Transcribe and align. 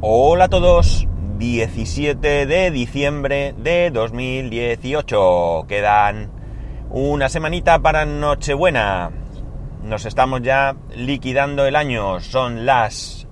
Hola 0.00 0.44
a 0.44 0.48
todos, 0.48 1.08
17 1.38 2.46
de 2.46 2.70
diciembre 2.70 3.52
de 3.58 3.90
2018. 3.90 5.64
Quedan 5.66 6.30
una 6.88 7.28
semanita 7.28 7.80
para 7.80 8.06
Nochebuena. 8.06 9.10
Nos 9.82 10.06
estamos 10.06 10.42
ya 10.42 10.76
liquidando 10.94 11.66
el 11.66 11.74
año. 11.74 12.20
Son 12.20 12.64
las 12.64 13.26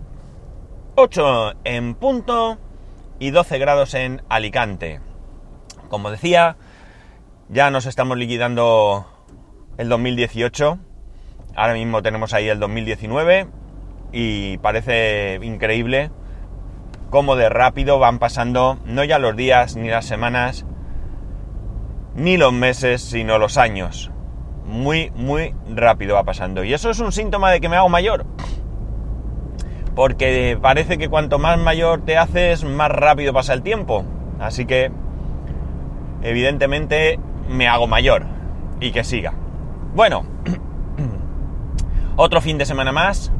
8 0.96 1.52
en 1.62 1.94
punto 1.94 2.58
y 3.20 3.30
12 3.30 3.58
grados 3.58 3.94
en 3.94 4.22
Alicante. 4.28 5.00
Como 5.88 6.10
decía, 6.10 6.56
ya 7.48 7.70
nos 7.70 7.86
estamos 7.86 8.18
liquidando 8.18 9.06
el 9.78 9.88
2018. 9.88 10.80
Ahora 11.54 11.74
mismo 11.74 12.02
tenemos 12.02 12.34
ahí 12.34 12.48
el 12.48 12.58
2019 12.58 13.46
y 14.10 14.58
parece 14.58 15.38
increíble 15.42 16.10
cómo 17.16 17.34
de 17.34 17.48
rápido 17.48 17.98
van 17.98 18.18
pasando 18.18 18.76
no 18.84 19.02
ya 19.02 19.18
los 19.18 19.34
días 19.34 19.74
ni 19.74 19.88
las 19.88 20.04
semanas, 20.04 20.66
ni 22.14 22.36
los 22.36 22.52
meses, 22.52 23.00
sino 23.00 23.38
los 23.38 23.56
años. 23.56 24.10
Muy, 24.66 25.10
muy 25.16 25.54
rápido 25.74 26.16
va 26.16 26.24
pasando. 26.24 26.62
Y 26.62 26.74
eso 26.74 26.90
es 26.90 27.00
un 27.00 27.12
síntoma 27.12 27.50
de 27.50 27.62
que 27.62 27.70
me 27.70 27.76
hago 27.76 27.88
mayor. 27.88 28.26
Porque 29.94 30.58
parece 30.60 30.98
que 30.98 31.08
cuanto 31.08 31.38
más 31.38 31.58
mayor 31.58 32.04
te 32.04 32.18
haces, 32.18 32.64
más 32.64 32.90
rápido 32.90 33.32
pasa 33.32 33.54
el 33.54 33.62
tiempo. 33.62 34.04
Así 34.38 34.66
que, 34.66 34.92
evidentemente, 36.20 37.18
me 37.48 37.66
hago 37.66 37.86
mayor. 37.86 38.26
Y 38.78 38.92
que 38.92 39.04
siga. 39.04 39.32
Bueno, 39.94 40.26
otro 42.16 42.42
fin 42.42 42.58
de 42.58 42.66
semana 42.66 42.92
más. 42.92 43.32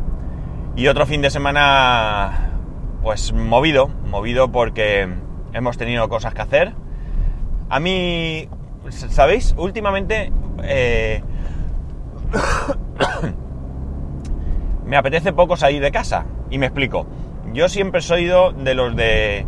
Y 0.76 0.88
otro 0.88 1.04
fin 1.04 1.20
de 1.20 1.28
semana 1.28 2.45
pues 3.06 3.33
movido, 3.33 3.87
movido 3.87 4.51
porque 4.51 5.09
hemos 5.52 5.79
tenido 5.79 6.09
cosas 6.09 6.35
que 6.35 6.43
hacer. 6.43 6.74
A 7.68 7.79
mí, 7.79 8.48
¿sabéis? 8.88 9.54
Últimamente 9.57 10.32
eh, 10.65 11.23
me 14.85 14.96
apetece 14.96 15.32
poco 15.32 15.57
salir 15.57 15.80
de 15.80 15.93
casa. 15.93 16.26
Y 16.51 16.59
me 16.59 16.66
explico. 16.66 17.07
Yo 17.52 17.68
siempre 17.68 18.02
sido 18.02 18.51
de 18.51 18.74
los 18.74 18.96
de... 18.96 19.46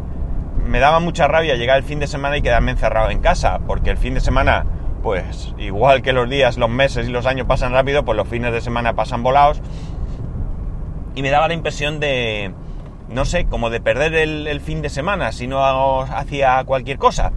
Me 0.64 0.78
daba 0.78 1.00
mucha 1.00 1.26
rabia 1.26 1.56
llegar 1.56 1.78
el 1.78 1.82
fin 1.82 1.98
de 1.98 2.06
semana 2.06 2.36
y 2.36 2.42
quedarme 2.42 2.70
encerrado 2.70 3.10
en 3.10 3.18
casa, 3.18 3.58
porque 3.66 3.90
el 3.90 3.96
fin 3.96 4.14
de 4.14 4.20
semana, 4.20 4.66
pues 5.02 5.52
igual 5.58 6.02
que 6.02 6.12
los 6.12 6.30
días, 6.30 6.58
los 6.58 6.70
meses 6.70 7.08
y 7.08 7.10
los 7.10 7.26
años 7.26 7.48
pasan 7.48 7.72
rápido, 7.72 8.04
pues 8.04 8.16
los 8.16 8.28
fines 8.28 8.52
de 8.52 8.60
semana 8.60 8.94
pasan 8.94 9.24
volados. 9.24 9.60
Y 11.16 11.22
me 11.22 11.30
daba 11.30 11.48
la 11.48 11.54
impresión 11.54 11.98
de 11.98 12.54
no 13.08 13.24
sé, 13.24 13.46
como 13.46 13.70
de 13.70 13.80
perder 13.80 14.14
el, 14.14 14.60
fin 14.60 14.82
de 14.82 14.90
semana 14.90 15.32
si 15.32 15.46
no 15.46 16.00
hacía 16.02 16.62
cualquier 16.64 16.98
cosa. 16.98 17.32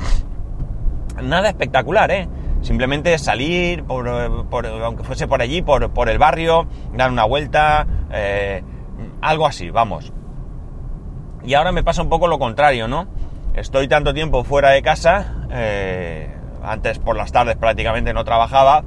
Nada 1.21 1.49
espectacular, 1.49 2.11
¿eh? 2.11 2.27
Simplemente 2.61 3.17
salir, 3.17 3.83
por, 3.83 4.07
aunque 4.07 5.03
fuese 5.03 5.27
por 5.27 5.41
allí, 5.41 5.61
por, 5.61 5.91
por, 5.91 6.09
el 6.09 6.19
barrio, 6.19 6.67
dar 6.93 7.09
una 7.09 7.23
vuelta, 7.23 7.87
eh, 8.11 8.63
algo 9.21 9.47
así, 9.47 9.69
vamos. 9.71 10.13
Y 11.43 11.55
ahora 11.55 11.71
me 11.71 11.83
pasa 11.83 12.03
un 12.03 12.09
poco 12.09 12.27
lo 12.27 12.37
contrario, 12.37 12.87
¿no? 12.87 13.07
Estoy 13.55 13.87
tanto 13.87 14.13
tiempo 14.13 14.43
fuera 14.43 14.69
de 14.69 14.81
casa, 14.81 15.47
eh, 15.51 16.29
antes 16.63 16.99
por 16.99 17.15
las 17.15 17.31
tardes 17.31 17.55
prácticamente 17.57 18.13
no 18.13 18.23
trabajaba, 18.23 18.83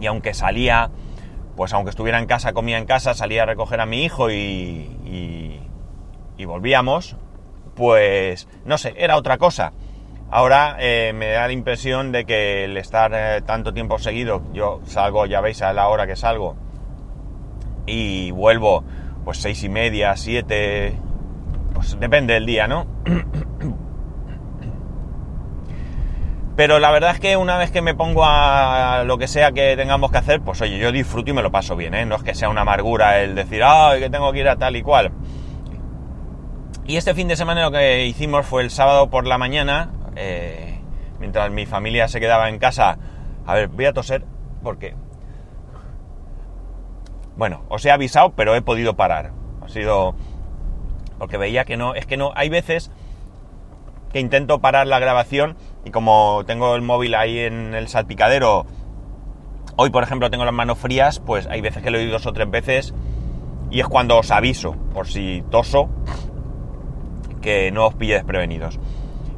y 0.00 0.06
aunque 0.06 0.32
salía 0.32 0.90
pues 1.58 1.72
aunque 1.72 1.90
estuviera 1.90 2.20
en 2.20 2.26
casa, 2.26 2.52
comía 2.52 2.78
en 2.78 2.84
casa, 2.84 3.14
salía 3.14 3.42
a 3.42 3.46
recoger 3.46 3.80
a 3.80 3.86
mi 3.86 4.04
hijo 4.04 4.30
y, 4.30 4.96
y, 5.08 6.44
volvíamos, 6.44 7.16
pues 7.74 8.48
no 8.64 8.78
sé, 8.78 8.94
era 8.96 9.16
otra 9.16 9.38
cosa. 9.38 9.72
Ahora 10.30 10.76
eh, 10.78 11.12
me 11.14 11.30
da 11.30 11.46
la 11.46 11.52
impresión 11.52 12.12
de 12.12 12.24
que 12.26 12.64
el 12.64 12.76
estar 12.76 13.12
eh, 13.14 13.42
tanto 13.42 13.72
tiempo 13.72 13.98
seguido, 13.98 14.42
yo 14.52 14.80
salgo, 14.84 15.26
ya 15.26 15.40
veis, 15.40 15.62
a 15.62 15.72
la 15.72 15.88
hora 15.88 16.06
que 16.06 16.16
salgo, 16.16 16.56
y 17.86 18.30
vuelvo 18.30 18.84
pues 19.24 19.38
seis 19.38 19.62
y 19.64 19.68
media, 19.68 20.16
siete, 20.16 20.94
pues 21.74 21.98
depende 21.98 22.34
del 22.34 22.46
día, 22.46 22.66
¿no? 22.66 22.86
Pero 26.58 26.80
la 26.80 26.90
verdad 26.90 27.12
es 27.12 27.20
que 27.20 27.36
una 27.36 27.56
vez 27.56 27.70
que 27.70 27.82
me 27.82 27.94
pongo 27.94 28.24
a 28.24 29.04
lo 29.04 29.16
que 29.16 29.28
sea 29.28 29.52
que 29.52 29.76
tengamos 29.76 30.10
que 30.10 30.18
hacer, 30.18 30.40
pues 30.40 30.60
oye, 30.60 30.76
yo 30.76 30.90
disfruto 30.90 31.30
y 31.30 31.32
me 31.32 31.40
lo 31.40 31.52
paso 31.52 31.76
bien, 31.76 31.94
¿eh? 31.94 32.04
No 32.04 32.16
es 32.16 32.24
que 32.24 32.34
sea 32.34 32.48
una 32.48 32.62
amargura 32.62 33.20
el 33.20 33.36
decir, 33.36 33.62
ay, 33.64 34.00
que 34.00 34.10
tengo 34.10 34.32
que 34.32 34.40
ir 34.40 34.48
a 34.48 34.56
tal 34.56 34.74
y 34.74 34.82
cual. 34.82 35.12
Y 36.84 36.96
este 36.96 37.14
fin 37.14 37.28
de 37.28 37.36
semana 37.36 37.62
lo 37.62 37.70
que 37.70 38.06
hicimos 38.06 38.44
fue 38.44 38.64
el 38.64 38.70
sábado 38.70 39.08
por 39.08 39.24
la 39.24 39.38
mañana, 39.38 39.92
eh, 40.16 40.80
mientras 41.20 41.48
mi 41.52 41.64
familia 41.64 42.08
se 42.08 42.18
quedaba 42.18 42.48
en 42.48 42.58
casa. 42.58 42.98
A 43.46 43.54
ver, 43.54 43.68
voy 43.68 43.84
a 43.84 43.92
toser 43.92 44.24
porque... 44.64 44.96
Bueno, 47.36 47.66
os 47.68 47.84
he 47.84 47.92
avisado, 47.92 48.32
pero 48.32 48.56
he 48.56 48.62
podido 48.62 48.96
parar. 48.96 49.30
Ha 49.62 49.68
sido... 49.68 50.16
Porque 51.20 51.36
veía 51.36 51.64
que 51.64 51.76
no... 51.76 51.94
Es 51.94 52.04
que 52.04 52.16
no... 52.16 52.32
Hay 52.34 52.48
veces 52.48 52.90
que 54.12 54.18
intento 54.18 54.58
parar 54.58 54.88
la 54.88 54.98
grabación 54.98 55.56
y 55.84 55.90
como 55.90 56.42
tengo 56.46 56.74
el 56.74 56.82
móvil 56.82 57.14
ahí 57.14 57.38
en 57.40 57.74
el 57.74 57.88
salpicadero, 57.88 58.66
hoy 59.76 59.90
por 59.90 60.02
ejemplo 60.02 60.30
tengo 60.30 60.44
las 60.44 60.54
manos 60.54 60.78
frías, 60.78 61.20
pues 61.20 61.46
hay 61.46 61.60
veces 61.60 61.82
que 61.82 61.90
lo 61.90 61.98
he 61.98 62.02
oído 62.02 62.12
dos 62.14 62.26
o 62.26 62.32
tres 62.32 62.50
veces 62.50 62.94
y 63.70 63.80
es 63.80 63.86
cuando 63.86 64.18
os 64.18 64.30
aviso, 64.30 64.74
por 64.92 65.06
si 65.06 65.44
toso, 65.50 65.88
que 67.40 67.70
no 67.70 67.86
os 67.86 67.94
pille 67.94 68.14
desprevenidos. 68.14 68.78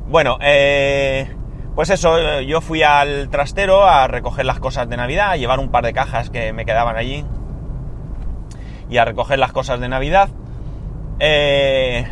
Bueno, 0.09 0.39
eh, 0.41 1.34
pues 1.75 1.91
eso, 1.91 2.41
yo 2.41 2.61
fui 2.61 2.83
al 2.83 3.28
trastero 3.31 3.84
a 3.87 4.07
recoger 4.09 4.45
las 4.45 4.59
cosas 4.61 4.89
de 4.89 4.97
Navidad, 4.97 5.31
a 5.31 5.37
llevar 5.37 5.61
un 5.61 5.71
par 5.71 5.84
de 5.84 5.93
cajas 5.93 6.31
que 6.31 6.53
me 6.53 6.65
quedaban 6.65 6.97
allí 6.97 7.25
y 8.89 8.97
a 8.99 9.05
recoger 9.05 9.39
las 9.39 9.53
cosas 9.53 9.81
de 9.81 9.89
Navidad. 9.89 10.28
Eh, 11.21 12.07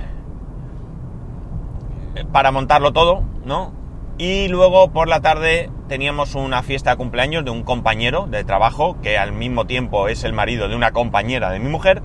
para 2.33 2.51
montarlo 2.51 2.93
todo, 2.93 3.23
¿no? 3.45 3.73
Y 4.19 4.49
luego 4.49 4.91
por 4.91 5.07
la 5.07 5.21
tarde 5.21 5.71
teníamos 5.87 6.35
una 6.35 6.65
fiesta 6.65 6.91
de 6.91 6.97
cumpleaños 6.97 7.45
de 7.45 7.53
un 7.53 7.63
compañero 7.63 8.27
de 8.27 8.43
trabajo 8.43 9.01
que 9.01 9.17
al 9.17 9.31
mismo 9.31 9.65
tiempo 9.65 10.09
es 10.09 10.25
el 10.25 10.33
marido 10.33 10.69
de 10.69 10.75
una 10.75 10.91
compañera 10.91 11.51
de 11.51 11.61
mi 11.61 11.69
mujer. 11.69 12.03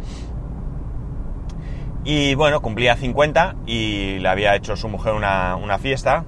Y 2.04 2.36
bueno, 2.36 2.62
cumplía 2.62 2.96
50 2.96 3.56
y 3.66 4.20
le 4.20 4.30
había 4.30 4.56
hecho 4.56 4.76
su 4.76 4.90
mujer 4.90 5.14
una, 5.14 5.80
fiesta. 5.80 6.24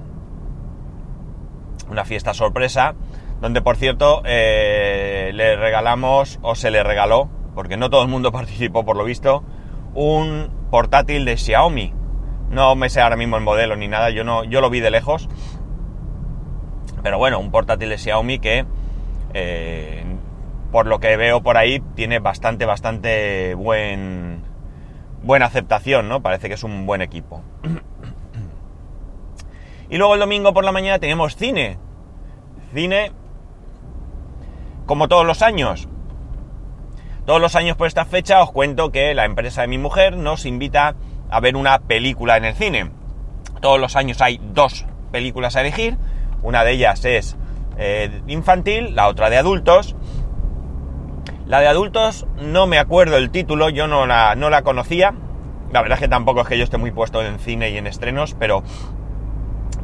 Una 1.88 2.04
fiesta 2.04 2.34
sorpresa. 2.34 2.96
Donde 3.40 3.62
por 3.62 3.76
cierto 3.76 4.22
eh, 4.24 5.30
le 5.34 5.54
regalamos, 5.54 6.40
o 6.42 6.56
se 6.56 6.72
le 6.72 6.82
regaló, 6.82 7.28
porque 7.54 7.76
no 7.76 7.90
todo 7.90 8.02
el 8.02 8.08
mundo 8.08 8.32
participó 8.32 8.84
por 8.84 8.96
lo 8.96 9.04
visto, 9.04 9.44
un 9.94 10.50
portátil 10.68 11.24
de 11.24 11.36
Xiaomi 11.36 11.92
no 12.50 12.76
me 12.76 12.88
sé 12.90 13.00
ahora 13.00 13.16
mismo 13.16 13.36
el 13.36 13.42
modelo 13.42 13.76
ni 13.76 13.88
nada, 13.88 14.10
yo, 14.10 14.24
no, 14.24 14.44
yo 14.44 14.60
lo 14.60 14.70
vi 14.70 14.80
de 14.80 14.90
lejos. 14.90 15.28
Pero 17.06 17.18
bueno, 17.18 17.38
un 17.38 17.52
portátil 17.52 17.88
de 17.88 17.98
Xiaomi 17.98 18.40
que, 18.40 18.66
eh, 19.32 20.04
por 20.72 20.88
lo 20.88 20.98
que 20.98 21.16
veo 21.16 21.40
por 21.40 21.56
ahí, 21.56 21.80
tiene 21.94 22.18
bastante, 22.18 22.66
bastante 22.66 23.54
buen, 23.54 24.42
buena 25.22 25.46
aceptación, 25.46 26.08
¿no? 26.08 26.20
Parece 26.20 26.48
que 26.48 26.54
es 26.54 26.64
un 26.64 26.84
buen 26.84 27.02
equipo. 27.02 27.42
y 29.88 29.98
luego 29.98 30.14
el 30.14 30.18
domingo 30.18 30.52
por 30.52 30.64
la 30.64 30.72
mañana 30.72 30.98
tenemos 30.98 31.36
cine. 31.36 31.78
Cine 32.74 33.12
como 34.86 35.06
todos 35.06 35.24
los 35.24 35.42
años. 35.42 35.86
Todos 37.24 37.40
los 37.40 37.54
años 37.54 37.76
por 37.76 37.86
esta 37.86 38.04
fecha 38.04 38.42
os 38.42 38.50
cuento 38.50 38.90
que 38.90 39.14
la 39.14 39.26
empresa 39.26 39.60
de 39.60 39.68
mi 39.68 39.78
mujer 39.78 40.16
nos 40.16 40.44
invita 40.44 40.96
a 41.30 41.38
ver 41.38 41.54
una 41.54 41.78
película 41.78 42.36
en 42.36 42.46
el 42.46 42.56
cine. 42.56 42.90
Todos 43.60 43.78
los 43.78 43.94
años 43.94 44.20
hay 44.20 44.40
dos 44.42 44.86
películas 45.12 45.54
a 45.54 45.60
elegir. 45.60 45.98
Una 46.42 46.64
de 46.64 46.72
ellas 46.72 47.04
es 47.04 47.36
eh, 47.78 48.22
infantil, 48.26 48.94
la 48.94 49.08
otra 49.08 49.30
de 49.30 49.38
adultos. 49.38 49.96
La 51.46 51.60
de 51.60 51.68
adultos 51.68 52.26
no 52.40 52.66
me 52.66 52.78
acuerdo 52.78 53.16
el 53.16 53.30
título, 53.30 53.68
yo 53.68 53.86
no 53.86 54.06
la, 54.06 54.34
no 54.34 54.50
la 54.50 54.62
conocía. 54.62 55.14
La 55.72 55.82
verdad 55.82 55.98
es 55.98 56.02
que 56.02 56.08
tampoco 56.08 56.40
es 56.40 56.48
que 56.48 56.58
yo 56.58 56.64
esté 56.64 56.78
muy 56.78 56.90
puesto 56.90 57.22
en 57.22 57.38
cine 57.38 57.70
y 57.70 57.76
en 57.76 57.86
estrenos, 57.86 58.34
pero 58.38 58.62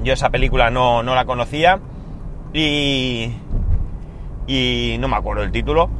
yo 0.02 0.12
esa 0.12 0.31
película 0.31 0.70
no, 0.70 1.02
la 1.02 1.25
conocía. 1.25 1.81
Y, 2.52 3.32
y 4.46 4.96
no 4.98 5.08
me 5.08 5.16
acuerdo 5.16 5.43
el 5.43 5.52
título. 5.52 5.90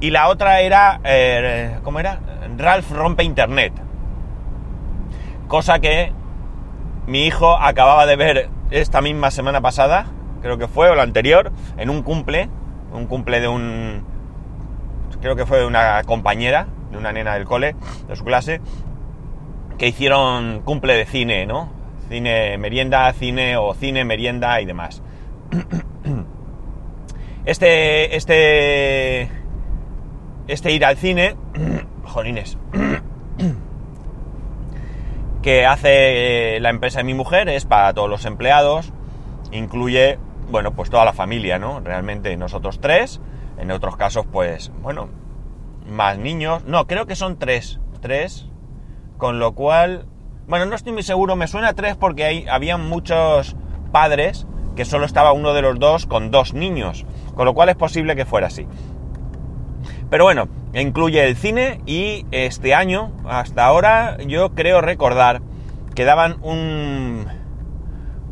Y 0.00 0.10
la 0.10 0.28
otra 0.28 0.60
era, 0.60 1.00
eh, 1.04 1.78
¿cómo 1.82 2.00
era? 2.00 2.20
Ralph 2.56 2.90
rompe 2.90 3.22
Internet. 3.22 3.72
Cosa 5.48 5.78
que 5.78 6.12
mi 7.06 7.26
hijo 7.26 7.56
acababa 7.58 8.06
de 8.06 8.16
ver 8.16 8.48
esta 8.70 9.00
misma 9.00 9.30
semana 9.30 9.60
pasada, 9.60 10.06
creo 10.42 10.58
que 10.58 10.68
fue, 10.68 10.90
o 10.90 10.94
la 10.94 11.02
anterior, 11.02 11.52
en 11.76 11.90
un 11.90 12.02
cumple, 12.02 12.48
un 12.92 13.06
cumple 13.06 13.40
de 13.40 13.48
un... 13.48 14.04
creo 15.20 15.36
que 15.36 15.46
fue 15.46 15.58
de 15.58 15.66
una 15.66 16.02
compañera, 16.04 16.66
de 16.90 16.98
una 16.98 17.12
nena 17.12 17.34
del 17.34 17.44
cole, 17.44 17.74
de 18.08 18.16
su 18.16 18.24
clase, 18.24 18.60
que 19.78 19.88
hicieron 19.88 20.60
cumple 20.60 20.94
de 20.94 21.06
cine, 21.06 21.46
¿no? 21.46 21.72
Cine, 22.08 22.58
merienda, 22.58 23.12
cine 23.12 23.56
o 23.56 23.74
cine, 23.74 24.04
merienda 24.04 24.60
y 24.60 24.66
demás. 24.66 25.02
Este, 27.46 28.16
este, 28.16 29.30
este 30.46 30.72
ir 30.72 30.84
al 30.84 30.98
cine, 30.98 31.36
jolines, 32.04 32.58
que 35.42 35.66
hace 35.66 36.56
eh, 36.56 36.60
la 36.60 36.70
empresa 36.70 36.98
de 36.98 37.04
mi 37.04 37.14
mujer 37.14 37.48
es 37.48 37.64
para 37.64 37.92
todos 37.94 38.10
los 38.10 38.24
empleados, 38.24 38.92
incluye, 39.52 40.18
bueno, 40.50 40.72
pues 40.72 40.90
toda 40.90 41.04
la 41.04 41.12
familia, 41.12 41.58
¿no? 41.58 41.80
Realmente 41.80 42.36
nosotros 42.36 42.80
tres, 42.80 43.20
en 43.58 43.70
otros 43.70 43.96
casos, 43.96 44.26
pues, 44.30 44.70
bueno, 44.82 45.08
más 45.88 46.18
niños, 46.18 46.64
no, 46.64 46.86
creo 46.86 47.06
que 47.06 47.16
son 47.16 47.38
tres, 47.38 47.80
tres, 48.00 48.48
con 49.16 49.38
lo 49.38 49.54
cual, 49.54 50.06
bueno, 50.46 50.66
no 50.66 50.74
estoy 50.74 50.92
muy 50.92 51.02
seguro, 51.02 51.36
me 51.36 51.46
suena 51.46 51.74
tres 51.74 51.96
porque 51.96 52.24
hay, 52.24 52.46
había 52.48 52.76
muchos 52.76 53.56
padres 53.92 54.46
que 54.76 54.84
solo 54.84 55.04
estaba 55.04 55.32
uno 55.32 55.52
de 55.52 55.62
los 55.62 55.78
dos 55.78 56.06
con 56.06 56.30
dos 56.30 56.54
niños, 56.54 57.04
con 57.34 57.44
lo 57.44 57.54
cual 57.54 57.70
es 57.70 57.76
posible 57.76 58.14
que 58.16 58.24
fuera 58.24 58.48
así. 58.48 58.66
Pero 60.10 60.24
bueno, 60.24 60.48
incluye 60.74 61.24
el 61.24 61.36
cine 61.36 61.80
y 61.86 62.26
este 62.32 62.74
año, 62.74 63.12
hasta 63.28 63.64
ahora, 63.64 64.18
yo 64.26 64.50
creo 64.50 64.80
recordar 64.80 65.40
que 65.94 66.04
daban 66.04 66.38
un, 66.42 67.26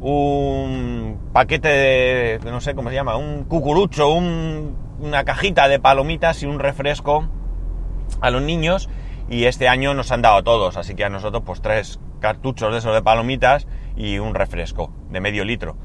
un 0.00 1.20
paquete 1.32 1.68
de, 1.68 2.40
no 2.50 2.60
sé 2.60 2.74
cómo 2.74 2.88
se 2.88 2.96
llama, 2.96 3.16
un 3.16 3.44
cucurucho, 3.44 4.10
una 4.10 5.24
cajita 5.24 5.68
de 5.68 5.78
palomitas 5.78 6.42
y 6.42 6.46
un 6.46 6.58
refresco 6.58 7.28
a 8.20 8.30
los 8.30 8.42
niños 8.42 8.88
y 9.30 9.44
este 9.44 9.68
año 9.68 9.94
nos 9.94 10.10
han 10.10 10.22
dado 10.22 10.42
todos, 10.42 10.76
así 10.76 10.94
que 10.94 11.04
a 11.04 11.10
nosotros 11.10 11.44
pues 11.46 11.60
tres 11.62 12.00
cartuchos 12.20 12.72
de 12.72 12.78
esos 12.78 12.92
de 12.92 13.02
palomitas 13.02 13.68
y 13.96 14.18
un 14.18 14.34
refresco 14.34 14.90
de 15.10 15.20
medio 15.20 15.44
litro. 15.44 15.76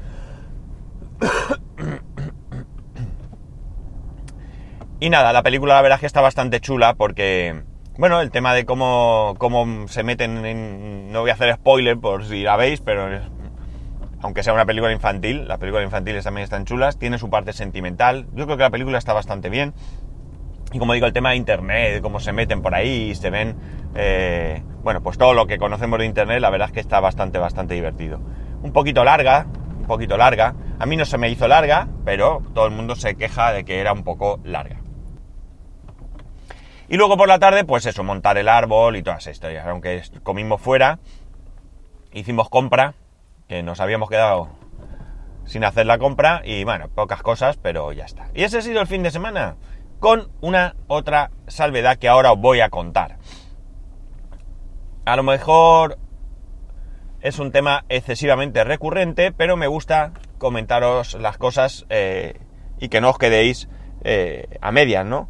Y 5.04 5.10
nada, 5.10 5.34
la 5.34 5.42
película 5.42 5.74
la 5.74 5.82
verdad 5.82 5.96
es 5.96 6.00
que 6.00 6.06
está 6.06 6.22
bastante 6.22 6.60
chula 6.60 6.94
porque, 6.94 7.62
bueno, 7.98 8.22
el 8.22 8.30
tema 8.30 8.54
de 8.54 8.64
cómo, 8.64 9.34
cómo 9.36 9.86
se 9.86 10.02
meten 10.02 10.46
en... 10.46 11.12
No 11.12 11.20
voy 11.20 11.28
a 11.28 11.34
hacer 11.34 11.52
spoiler 11.56 11.98
por 11.98 12.24
si 12.24 12.42
la 12.42 12.56
veis, 12.56 12.80
pero 12.80 13.06
aunque 14.22 14.42
sea 14.42 14.54
una 14.54 14.64
película 14.64 14.90
infantil, 14.94 15.46
las 15.46 15.58
películas 15.58 15.84
infantiles 15.84 16.24
también 16.24 16.44
están 16.44 16.64
chulas, 16.64 16.98
tiene 16.98 17.18
su 17.18 17.28
parte 17.28 17.52
sentimental. 17.52 18.28
Yo 18.32 18.46
creo 18.46 18.56
que 18.56 18.62
la 18.62 18.70
película 18.70 18.96
está 18.96 19.12
bastante 19.12 19.50
bien. 19.50 19.74
Y 20.72 20.78
como 20.78 20.94
digo, 20.94 21.04
el 21.04 21.12
tema 21.12 21.32
de 21.32 21.36
Internet, 21.36 22.00
cómo 22.00 22.18
se 22.18 22.32
meten 22.32 22.62
por 22.62 22.74
ahí 22.74 23.14
se 23.14 23.28
ven, 23.28 23.56
eh, 23.94 24.62
bueno, 24.82 25.02
pues 25.02 25.18
todo 25.18 25.34
lo 25.34 25.46
que 25.46 25.58
conocemos 25.58 25.98
de 25.98 26.06
Internet, 26.06 26.40
la 26.40 26.48
verdad 26.48 26.68
es 26.68 26.72
que 26.72 26.80
está 26.80 27.00
bastante, 27.00 27.38
bastante 27.38 27.74
divertido. 27.74 28.20
Un 28.62 28.72
poquito 28.72 29.04
larga, 29.04 29.44
un 29.78 29.86
poquito 29.86 30.16
larga. 30.16 30.54
A 30.78 30.86
mí 30.86 30.96
no 30.96 31.04
se 31.04 31.18
me 31.18 31.28
hizo 31.28 31.46
larga, 31.46 31.88
pero 32.06 32.42
todo 32.54 32.64
el 32.64 32.72
mundo 32.72 32.96
se 32.96 33.16
queja 33.16 33.52
de 33.52 33.66
que 33.66 33.80
era 33.80 33.92
un 33.92 34.02
poco 34.02 34.40
larga. 34.44 34.83
Y 36.88 36.96
luego 36.96 37.16
por 37.16 37.28
la 37.28 37.38
tarde, 37.38 37.64
pues 37.64 37.86
eso, 37.86 38.04
montar 38.04 38.36
el 38.38 38.48
árbol 38.48 38.96
y 38.96 39.02
todas 39.02 39.22
esas 39.22 39.34
historias. 39.34 39.66
Aunque 39.66 40.02
comimos 40.22 40.60
fuera, 40.60 40.98
hicimos 42.12 42.48
compra, 42.48 42.94
que 43.48 43.62
nos 43.62 43.80
habíamos 43.80 44.08
quedado 44.08 44.48
sin 45.44 45.64
hacer 45.64 45.86
la 45.86 45.98
compra 45.98 46.40
y 46.44 46.64
bueno, 46.64 46.88
pocas 46.88 47.22
cosas, 47.22 47.56
pero 47.56 47.92
ya 47.92 48.04
está. 48.04 48.28
Y 48.34 48.44
ese 48.44 48.58
ha 48.58 48.62
sido 48.62 48.80
el 48.80 48.86
fin 48.86 49.02
de 49.02 49.10
semana 49.10 49.56
con 50.00 50.30
una 50.40 50.76
otra 50.86 51.30
salvedad 51.46 51.98
que 51.98 52.08
ahora 52.08 52.32
os 52.32 52.38
voy 52.38 52.60
a 52.60 52.70
contar. 52.70 53.16
A 55.04 55.16
lo 55.16 55.22
mejor 55.22 55.98
es 57.20 57.38
un 57.38 57.52
tema 57.52 57.84
excesivamente 57.88 58.64
recurrente, 58.64 59.32
pero 59.32 59.56
me 59.56 59.66
gusta 59.66 60.12
comentaros 60.38 61.14
las 61.14 61.38
cosas 61.38 61.86
eh, 61.88 62.38
y 62.78 62.88
que 62.88 63.00
no 63.00 63.10
os 63.10 63.18
quedéis 63.18 63.68
eh, 64.02 64.58
a 64.60 64.72
medias, 64.72 65.06
¿no? 65.06 65.28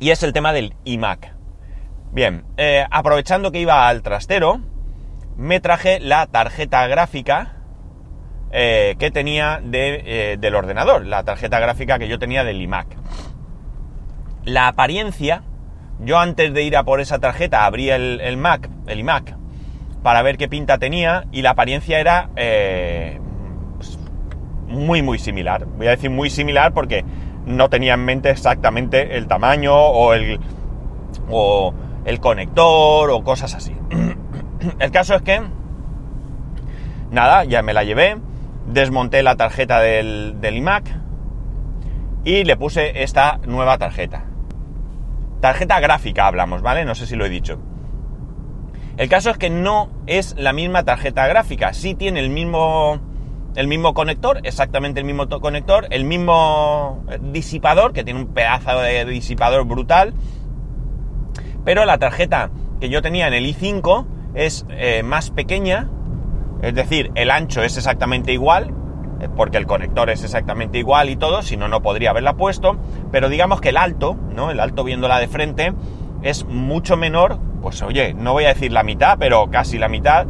Y 0.00 0.10
es 0.10 0.22
el 0.22 0.32
tema 0.32 0.52
del 0.52 0.74
iMac. 0.84 1.34
Bien, 2.12 2.44
eh, 2.56 2.84
aprovechando 2.90 3.52
que 3.52 3.60
iba 3.60 3.88
al 3.88 4.02
trastero, 4.02 4.60
me 5.36 5.60
traje 5.60 6.00
la 6.00 6.26
tarjeta 6.26 6.86
gráfica 6.86 7.54
que 8.50 9.10
tenía 9.12 9.60
del 9.62 10.54
ordenador, 10.54 11.04
la 11.04 11.22
tarjeta 11.22 11.60
gráfica 11.60 11.98
que 11.98 12.08
yo 12.08 12.18
tenía 12.18 12.44
del 12.44 12.62
iMac. 12.62 12.96
La 14.48 14.68
apariencia, 14.68 15.42
yo 16.00 16.18
antes 16.18 16.54
de 16.54 16.62
ir 16.62 16.76
a 16.76 16.84
por 16.84 17.00
esa 17.00 17.18
tarjeta 17.18 17.66
abrí 17.66 17.90
el, 17.90 18.36
Mac, 18.38 18.70
el 18.86 19.00
iMac, 19.00 19.36
para 20.02 20.22
ver 20.22 20.38
qué 20.38 20.48
pinta 20.48 20.78
tenía 20.78 21.26
y 21.32 21.42
la 21.42 21.50
apariencia 21.50 22.00
era 22.00 22.30
eh, 22.36 23.20
pues, 23.76 23.98
muy 24.68 25.02
muy 25.02 25.18
similar. 25.18 25.66
Voy 25.66 25.88
a 25.88 25.90
decir 25.90 26.08
muy 26.08 26.30
similar 26.30 26.72
porque 26.72 27.04
no 27.48 27.68
tenía 27.68 27.94
en 27.94 28.04
mente 28.04 28.30
exactamente 28.30 29.16
el 29.16 29.26
tamaño 29.26 29.74
o 29.74 30.12
el, 30.12 30.38
o 31.30 31.74
el 32.04 32.20
conector 32.20 33.10
o 33.10 33.22
cosas 33.22 33.54
así. 33.54 33.74
el 34.78 34.90
caso 34.90 35.14
es 35.14 35.22
que, 35.22 35.42
nada, 37.10 37.44
ya 37.44 37.62
me 37.62 37.74
la 37.74 37.84
llevé, 37.84 38.16
desmonté 38.66 39.22
la 39.22 39.36
tarjeta 39.36 39.80
del, 39.80 40.40
del 40.40 40.56
iMac 40.56 40.84
y 42.24 42.44
le 42.44 42.56
puse 42.56 43.02
esta 43.02 43.40
nueva 43.46 43.78
tarjeta. 43.78 44.24
Tarjeta 45.40 45.80
gráfica 45.80 46.26
hablamos, 46.26 46.62
¿vale? 46.62 46.84
No 46.84 46.94
sé 46.94 47.06
si 47.06 47.16
lo 47.16 47.24
he 47.24 47.30
dicho. 47.30 47.58
El 48.96 49.08
caso 49.08 49.30
es 49.30 49.38
que 49.38 49.48
no 49.48 49.90
es 50.06 50.34
la 50.36 50.52
misma 50.52 50.82
tarjeta 50.82 51.26
gráfica. 51.28 51.72
Sí 51.72 51.94
tiene 51.94 52.18
el 52.18 52.30
mismo, 52.30 52.98
el 53.58 53.66
mismo 53.66 53.92
conector, 53.92 54.38
exactamente 54.44 55.00
el 55.00 55.04
mismo 55.04 55.28
conector, 55.28 55.88
el 55.90 56.04
mismo 56.04 57.02
eh, 57.10 57.18
disipador, 57.20 57.92
que 57.92 58.04
tiene 58.04 58.20
un 58.20 58.28
pedazo 58.28 58.78
de 58.78 59.04
disipador 59.04 59.64
brutal. 59.64 60.14
Pero 61.64 61.84
la 61.84 61.98
tarjeta 61.98 62.50
que 62.80 62.88
yo 62.88 63.02
tenía 63.02 63.26
en 63.26 63.34
el 63.34 63.44
i5 63.46 64.06
es 64.34 64.64
eh, 64.70 65.02
más 65.02 65.32
pequeña, 65.32 65.90
es 66.62 66.72
decir, 66.72 67.10
el 67.16 67.32
ancho 67.32 67.64
es 67.64 67.76
exactamente 67.76 68.32
igual, 68.32 68.72
eh, 69.20 69.28
porque 69.36 69.58
el 69.58 69.66
conector 69.66 70.08
es 70.08 70.22
exactamente 70.22 70.78
igual 70.78 71.10
y 71.10 71.16
todo, 71.16 71.42
si 71.42 71.56
no, 71.56 71.66
no 71.66 71.82
podría 71.82 72.10
haberla 72.10 72.36
puesto, 72.36 72.78
pero 73.10 73.28
digamos 73.28 73.60
que 73.60 73.70
el 73.70 73.76
alto, 73.76 74.16
¿no? 74.36 74.52
El 74.52 74.60
alto 74.60 74.84
viéndola 74.84 75.18
de 75.18 75.26
frente 75.26 75.72
es 76.22 76.44
mucho 76.44 76.96
menor, 76.96 77.40
pues 77.60 77.82
oye, 77.82 78.14
no 78.14 78.34
voy 78.34 78.44
a 78.44 78.54
decir 78.54 78.70
la 78.70 78.84
mitad, 78.84 79.18
pero 79.18 79.50
casi 79.50 79.78
la 79.78 79.88
mitad 79.88 80.26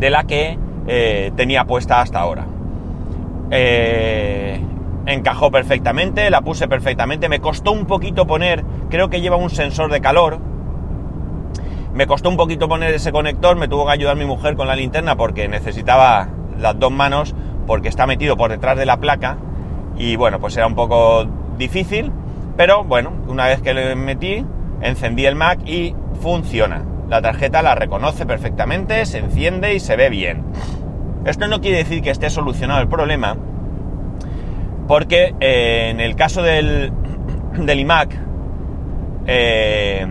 de 0.00 0.10
la 0.10 0.24
que 0.24 0.58
eh, 0.88 1.30
tenía 1.36 1.64
puesta 1.64 2.00
hasta 2.00 2.18
ahora. 2.18 2.46
Eh, 3.50 4.60
encajó 5.06 5.50
perfectamente, 5.50 6.28
la 6.30 6.40
puse 6.40 6.68
perfectamente, 6.68 7.28
me 7.28 7.40
costó 7.40 7.72
un 7.72 7.86
poquito 7.86 8.26
poner, 8.26 8.64
creo 8.90 9.08
que 9.08 9.20
lleva 9.20 9.36
un 9.36 9.50
sensor 9.50 9.90
de 9.90 10.00
calor, 10.00 10.38
me 11.94 12.06
costó 12.06 12.28
un 12.28 12.36
poquito 12.36 12.68
poner 12.68 12.92
ese 12.94 13.12
conector, 13.12 13.56
me 13.56 13.68
tuvo 13.68 13.86
que 13.86 13.92
ayudar 13.92 14.16
mi 14.16 14.26
mujer 14.26 14.54
con 14.56 14.66
la 14.68 14.76
linterna 14.76 15.16
porque 15.16 15.48
necesitaba 15.48 16.28
las 16.58 16.78
dos 16.78 16.92
manos 16.92 17.34
porque 17.66 17.88
está 17.88 18.06
metido 18.06 18.36
por 18.36 18.50
detrás 18.50 18.76
de 18.76 18.86
la 18.86 18.98
placa 18.98 19.38
y 19.96 20.16
bueno, 20.16 20.38
pues 20.40 20.56
era 20.56 20.66
un 20.66 20.74
poco 20.74 21.26
difícil, 21.56 22.12
pero 22.56 22.84
bueno, 22.84 23.12
una 23.28 23.46
vez 23.46 23.62
que 23.62 23.74
le 23.74 23.94
metí, 23.94 24.44
encendí 24.80 25.26
el 25.26 25.34
Mac 25.34 25.60
y 25.66 25.94
funciona. 26.20 26.84
La 27.08 27.22
tarjeta 27.22 27.62
la 27.62 27.74
reconoce 27.74 28.26
perfectamente, 28.26 29.06
se 29.06 29.18
enciende 29.18 29.74
y 29.74 29.80
se 29.80 29.96
ve 29.96 30.10
bien. 30.10 30.44
Esto 31.28 31.46
no 31.46 31.60
quiere 31.60 31.78
decir 31.78 32.00
que 32.02 32.10
esté 32.10 32.30
solucionado 32.30 32.80
el 32.80 32.88
problema, 32.88 33.36
porque 34.86 35.34
eh, 35.40 35.88
en 35.90 36.00
el 36.00 36.16
caso 36.16 36.42
del, 36.42 36.90
del 37.58 37.80
iMac, 37.80 38.18
eh, 39.26 40.06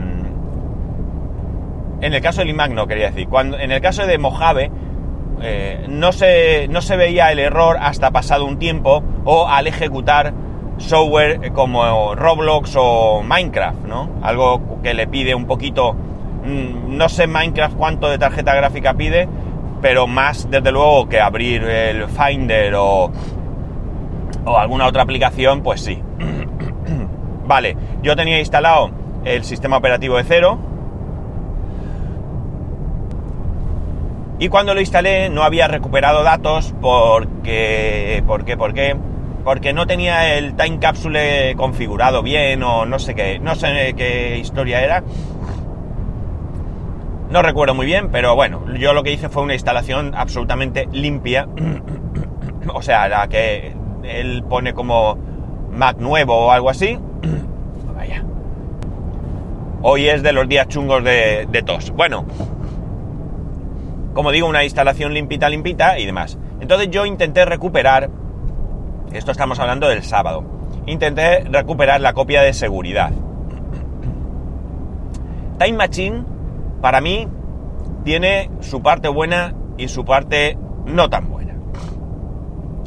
en 2.01 2.13
el 2.13 2.21
caso 2.21 2.41
del 2.41 2.51
iMac 2.51 2.71
no 2.71 2.85
quería 2.85 3.07
decir, 3.07 3.27
cuando, 3.27 3.57
en 3.57 3.71
el 3.71 3.81
caso 3.81 4.05
de 4.05 4.19
Mojave, 4.19 4.69
eh, 5.41 5.87
no, 5.89 6.11
se, 6.11 6.67
no 6.67 6.81
se 6.81 6.95
veía 6.97 7.31
el 7.31 7.39
error 7.39 7.77
hasta 7.79 8.11
pasado 8.11 8.45
un 8.45 8.59
tiempo 8.59 9.03
o 9.25 9.47
al 9.47 9.65
ejecutar 9.65 10.33
software 10.77 11.51
como 11.53 12.13
Roblox 12.13 12.75
o 12.77 13.23
Minecraft, 13.23 13.85
¿no? 13.85 14.09
Algo 14.21 14.79
que 14.83 14.93
le 14.93 15.07
pide 15.07 15.33
un 15.33 15.47
poquito, 15.47 15.93
mm, 15.93 16.95
no 16.95 17.09
sé 17.09 17.25
Minecraft 17.25 17.75
cuánto 17.75 18.07
de 18.07 18.19
tarjeta 18.19 18.53
gráfica 18.53 18.93
pide, 18.93 19.27
pero 19.81 20.07
más 20.07 20.49
desde 20.49 20.71
luego 20.71 21.07
que 21.07 21.19
abrir 21.19 21.63
el 21.63 22.07
Finder 22.07 22.75
o, 22.75 23.11
o 24.45 24.57
alguna 24.57 24.87
otra 24.87 25.03
aplicación, 25.03 25.61
pues 25.61 25.81
sí. 25.81 26.01
vale, 27.45 27.77
yo 28.01 28.15
tenía 28.15 28.39
instalado 28.39 28.91
el 29.25 29.43
sistema 29.43 29.77
operativo 29.77 30.17
de 30.17 30.23
cero, 30.23 30.59
Y 34.39 34.49
cuando 34.49 34.75
lo 34.75 34.79
instalé 34.79 35.29
no 35.29 35.43
había 35.43 35.67
recuperado 35.67 36.23
datos 36.23 36.73
porque... 36.79 38.23
¿Por 38.27 38.45
qué? 38.45 38.55
¿Por 38.55 38.73
qué? 38.73 38.95
Porque 39.43 39.73
no 39.73 39.87
tenía 39.87 40.35
el 40.35 40.55
time 40.55 40.77
capsule 40.79 41.55
configurado 41.55 42.21
bien 42.21 42.61
o 42.61 42.85
no 42.85 42.99
sé 42.99 43.15
qué, 43.15 43.39
no 43.39 43.55
sé 43.55 43.95
qué 43.95 44.37
historia 44.37 44.83
era. 44.83 45.03
No 47.29 47.41
recuerdo 47.41 47.75
muy 47.75 47.85
bien, 47.85 48.09
pero 48.09 48.35
bueno, 48.35 48.63
yo 48.75 48.93
lo 48.93 49.03
que 49.03 49.11
hice 49.11 49.27
fue 49.27 49.43
una 49.43 49.53
instalación 49.53 50.15
absolutamente 50.15 50.87
limpia. 50.91 51.47
o 52.73 52.81
sea, 52.81 53.09
la 53.09 53.27
que 53.27 53.75
él 54.03 54.43
pone 54.47 54.73
como 54.73 55.17
Mac 55.71 55.97
nuevo 55.97 56.47
o 56.47 56.51
algo 56.51 56.69
así. 56.69 56.97
Vaya. 57.95 58.23
Hoy 59.81 60.07
es 60.07 60.23
de 60.23 60.31
los 60.31 60.47
días 60.47 60.69
chungos 60.69 61.03
de, 61.03 61.47
de 61.51 61.61
tos. 61.63 61.91
Bueno, 61.91 62.25
como 64.13 64.31
digo, 64.31 64.47
una 64.47 64.63
instalación 64.63 65.13
limpita, 65.13 65.49
limpita 65.49 65.99
y 65.99 66.05
demás. 66.05 66.37
Entonces 66.61 66.89
yo 66.89 67.05
intenté 67.05 67.43
recuperar, 67.43 68.09
esto 69.11 69.31
estamos 69.31 69.59
hablando 69.59 69.89
del 69.89 70.03
sábado, 70.03 70.45
intenté 70.85 71.41
recuperar 71.41 71.99
la 71.99 72.13
copia 72.13 72.41
de 72.41 72.53
seguridad. 72.53 73.11
Time 75.59 75.73
Machine, 75.73 76.36
para 76.81 77.01
mí, 77.01 77.27
tiene 78.03 78.49
su 78.61 78.81
parte 78.81 79.07
buena 79.07 79.53
y 79.77 79.87
su 79.87 80.05
parte 80.05 80.57
no 80.85 81.09
tan 81.09 81.29
buena. 81.29 81.55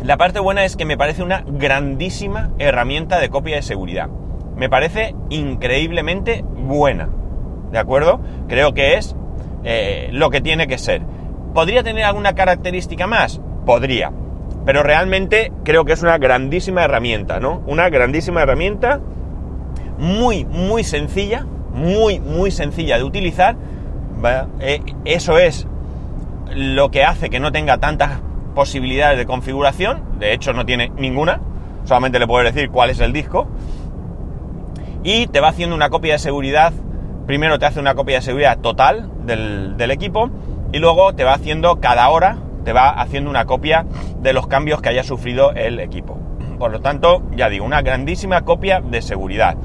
La 0.04 0.16
parte 0.16 0.40
buena 0.40 0.64
es 0.64 0.76
que 0.76 0.86
me 0.86 0.96
parece 0.96 1.22
una 1.22 1.44
grandísima 1.46 2.50
herramienta 2.58 3.20
de 3.20 3.28
copia 3.28 3.56
de 3.56 3.62
seguridad. 3.62 4.08
Me 4.56 4.70
parece 4.70 5.14
increíblemente 5.28 6.42
buena. 6.42 7.10
¿De 7.70 7.78
acuerdo? 7.78 8.20
Creo 8.48 8.72
que 8.72 8.94
es 8.94 9.14
eh, 9.62 10.08
lo 10.12 10.30
que 10.30 10.40
tiene 10.40 10.66
que 10.66 10.78
ser. 10.78 11.02
¿Podría 11.54 11.82
tener 11.82 12.04
alguna 12.04 12.34
característica 12.34 13.06
más? 13.06 13.40
Podría. 13.66 14.10
Pero 14.64 14.82
realmente 14.82 15.52
creo 15.64 15.84
que 15.84 15.92
es 15.92 16.02
una 16.02 16.18
grandísima 16.18 16.84
herramienta, 16.84 17.40
¿no? 17.40 17.62
Una 17.66 17.88
grandísima 17.90 18.42
herramienta 18.42 19.00
muy, 19.98 20.44
muy 20.46 20.82
sencilla, 20.82 21.46
muy, 21.72 22.20
muy 22.20 22.50
sencilla 22.50 22.96
de 22.96 23.04
utilizar. 23.04 23.56
Eh, 24.60 24.80
eso 25.04 25.38
es 25.38 25.66
lo 26.54 26.90
que 26.90 27.04
hace 27.04 27.30
que 27.30 27.40
no 27.40 27.52
tenga 27.52 27.78
tantas 27.78 28.20
posibilidades 28.54 29.18
de 29.18 29.26
configuración. 29.26 30.18
De 30.18 30.32
hecho, 30.32 30.52
no 30.52 30.66
tiene 30.66 30.90
ninguna. 30.96 31.40
Solamente 31.84 32.18
le 32.18 32.26
puedo 32.26 32.44
decir 32.44 32.70
cuál 32.70 32.90
es 32.90 33.00
el 33.00 33.12
disco. 33.12 33.48
Y 35.02 35.26
te 35.28 35.40
va 35.40 35.48
haciendo 35.48 35.74
una 35.74 35.90
copia 35.90 36.14
de 36.14 36.18
seguridad. 36.18 36.72
Primero 37.26 37.58
te 37.58 37.66
hace 37.66 37.80
una 37.80 37.94
copia 37.94 38.16
de 38.16 38.22
seguridad 38.22 38.58
total 38.58 39.10
del, 39.24 39.76
del 39.76 39.90
equipo. 39.90 40.30
Y 40.72 40.78
luego 40.78 41.14
te 41.14 41.24
va 41.24 41.34
haciendo 41.34 41.80
cada 41.80 42.08
hora, 42.10 42.36
te 42.64 42.72
va 42.72 42.90
haciendo 42.90 43.30
una 43.30 43.46
copia 43.46 43.86
de 44.20 44.32
los 44.32 44.46
cambios 44.46 44.82
que 44.82 44.90
haya 44.90 45.02
sufrido 45.02 45.52
el 45.52 45.80
equipo. 45.80 46.18
Por 46.58 46.70
lo 46.70 46.80
tanto, 46.80 47.22
ya 47.34 47.48
digo, 47.48 47.64
una 47.64 47.80
grandísima 47.80 48.42
copia 48.42 48.80
de 48.80 49.00
seguridad. 49.00 49.56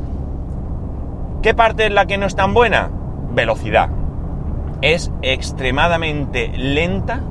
¿Qué 1.44 1.54
parte 1.54 1.88
es 1.88 1.92
la 1.92 2.06
que 2.06 2.18
no 2.18 2.26
es 2.26 2.36
tan 2.36 2.54
buena? 2.54 2.90
Velocidad. 3.34 3.90
Es 4.82 5.12
extremadamente 5.22 6.52
lenta 6.56 7.22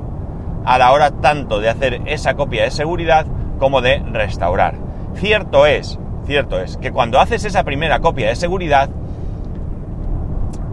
a 0.65 0.77
la 0.77 0.91
hora 0.91 1.11
tanto 1.11 1.59
de 1.59 1.69
hacer 1.69 2.01
esa 2.05 2.35
copia 2.35 2.63
de 2.63 2.71
seguridad 2.71 3.25
como 3.59 3.81
de 3.81 3.99
restaurar. 3.99 4.75
Cierto 5.15 5.65
es, 5.65 5.99
cierto 6.25 6.59
es, 6.59 6.77
que 6.77 6.91
cuando 6.91 7.19
haces 7.19 7.45
esa 7.45 7.63
primera 7.63 7.99
copia 7.99 8.27
de 8.27 8.35
seguridad, 8.35 8.89